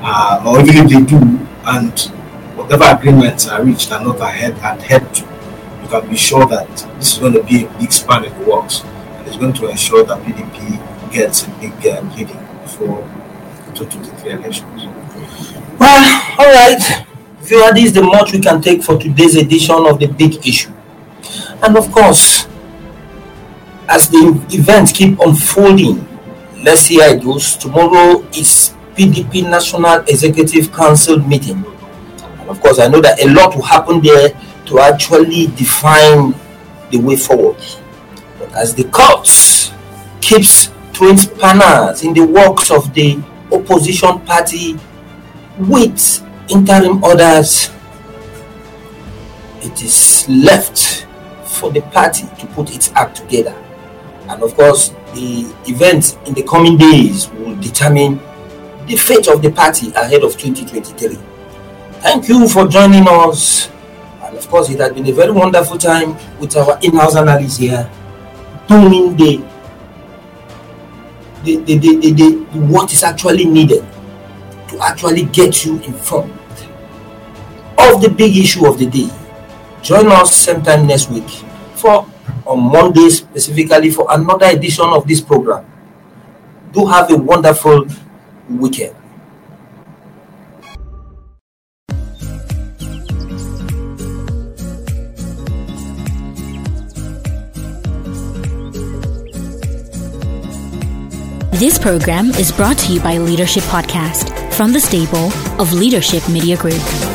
uh, 0.00 0.42
or 0.46 0.60
even 0.60 0.86
if 0.86 0.90
they 0.90 1.04
do, 1.04 1.18
and 1.66 1.98
whatever 2.56 2.84
agreements 2.84 3.48
are 3.48 3.62
reached 3.64 3.92
are 3.92 4.04
not 4.04 4.20
ahead 4.20 4.54
adhered 4.58 5.14
to, 5.14 5.22
you 5.82 5.88
can 5.88 6.08
be 6.08 6.16
sure 6.16 6.46
that 6.46 6.68
this 6.98 7.14
is 7.14 7.18
going 7.18 7.32
to 7.32 7.42
be 7.42 7.64
a 7.64 7.78
big 7.78 7.92
span 7.92 8.24
in 8.24 8.38
the 8.38 8.50
works, 8.50 8.82
and 8.84 9.26
it's 9.26 9.36
going 9.36 9.52
to 9.52 9.68
ensure 9.68 10.04
that 10.04 10.22
PDP 10.22 11.12
gets 11.12 11.46
a 11.46 11.50
big 11.60 11.72
uh, 11.86 12.00
leading 12.16 12.38
before 12.62 13.02
2023 13.74 14.32
elections. 14.32 14.84
Well, 15.78 16.36
all 16.38 16.46
right. 16.46 17.06
Viewer, 17.40 17.74
this 17.74 17.86
is 17.86 17.92
the 17.92 18.02
much 18.02 18.32
we 18.32 18.40
can 18.40 18.62
take 18.62 18.82
for 18.82 18.98
today's 18.98 19.36
edition 19.36 19.86
of 19.86 19.98
the 19.98 20.06
big 20.06 20.46
issue. 20.46 20.72
And 21.62 21.76
of 21.76 21.90
course, 21.92 22.46
as 23.94 24.08
the 24.08 24.44
events 24.50 24.90
keep 24.90 25.20
unfolding, 25.20 26.04
let's 26.64 26.80
see 26.80 26.98
how 26.98 27.10
it 27.10 27.22
goes. 27.22 27.56
Tomorrow 27.56 28.24
is 28.30 28.74
PDP 28.96 29.48
National 29.48 30.00
Executive 30.00 30.72
Council 30.72 31.20
meeting. 31.20 31.64
And 32.40 32.50
of 32.50 32.60
course, 32.60 32.80
I 32.80 32.88
know 32.88 33.00
that 33.00 33.22
a 33.22 33.28
lot 33.28 33.54
will 33.54 33.62
happen 33.62 34.02
there 34.02 34.30
to 34.66 34.80
actually 34.80 35.46
define 35.46 36.34
the 36.90 36.98
way 36.98 37.14
forward. 37.14 37.62
But 38.40 38.52
as 38.54 38.74
the 38.74 38.82
courts 38.84 39.72
keeps 40.20 40.70
throwing 40.92 41.18
spanners 41.18 42.02
in 42.02 42.14
the 42.14 42.26
works 42.26 42.72
of 42.72 42.92
the 42.94 43.22
opposition 43.52 44.18
party 44.22 44.76
with 45.56 46.20
interim 46.50 47.02
orders, 47.04 47.70
it 49.60 49.80
is 49.84 50.28
left 50.28 51.06
for 51.44 51.70
the 51.70 51.80
party 51.80 52.26
to 52.40 52.46
put 52.48 52.74
its 52.74 52.90
act 52.94 53.18
together. 53.18 53.54
And 54.28 54.42
of 54.42 54.54
course, 54.54 54.88
the 55.14 55.54
events 55.66 56.16
in 56.26 56.34
the 56.34 56.42
coming 56.42 56.76
days 56.76 57.30
will 57.30 57.56
determine 57.56 58.20
the 58.86 58.96
fate 58.96 59.28
of 59.28 59.42
the 59.42 59.50
party 59.50 59.92
ahead 59.92 60.22
of 60.24 60.36
2023. 60.36 61.18
Thank 62.00 62.28
you 62.28 62.48
for 62.48 62.66
joining 62.66 63.06
us. 63.08 63.70
And 64.22 64.36
of 64.36 64.48
course, 64.48 64.70
it 64.70 64.80
has 64.80 64.92
been 64.92 65.06
a 65.06 65.12
very 65.12 65.32
wonderful 65.32 65.78
time 65.78 66.16
with 66.38 66.56
our 66.56 66.78
in 66.82 66.94
house 66.96 67.16
analyst 67.16 67.60
here 67.60 67.90
doing 68.68 69.16
the, 69.16 69.44
the, 71.44 71.56
the, 71.56 71.78
the, 71.78 72.12
the, 72.12 72.30
what 72.66 72.92
is 72.92 73.02
actually 73.02 73.44
needed 73.44 73.84
to 74.68 74.78
actually 74.82 75.24
get 75.24 75.64
you 75.64 75.78
informed 75.82 76.32
of 77.78 78.00
the 78.00 78.08
big 78.08 78.36
issue 78.36 78.66
of 78.66 78.78
the 78.78 78.86
day. 78.86 79.10
Join 79.82 80.06
us 80.10 80.34
same 80.34 80.62
time 80.62 80.86
next 80.86 81.10
week 81.10 81.28
for 81.74 82.06
on 82.46 82.60
Monday 82.60 83.08
specifically 83.10 83.90
for 83.90 84.06
another 84.10 84.46
edition 84.46 84.86
of 84.86 85.06
this 85.06 85.20
program. 85.20 85.64
Do 86.72 86.86
have 86.86 87.10
a 87.10 87.16
wonderful 87.16 87.86
weekend. 88.48 88.96
This 101.52 101.78
program 101.78 102.30
is 102.30 102.50
brought 102.52 102.76
to 102.78 102.92
you 102.92 103.00
by 103.00 103.16
Leadership 103.16 103.62
Podcast 103.64 104.52
from 104.52 104.72
the 104.72 104.80
stable 104.80 105.32
of 105.58 105.72
Leadership 105.72 106.28
Media 106.28 106.56
Group. 106.56 107.13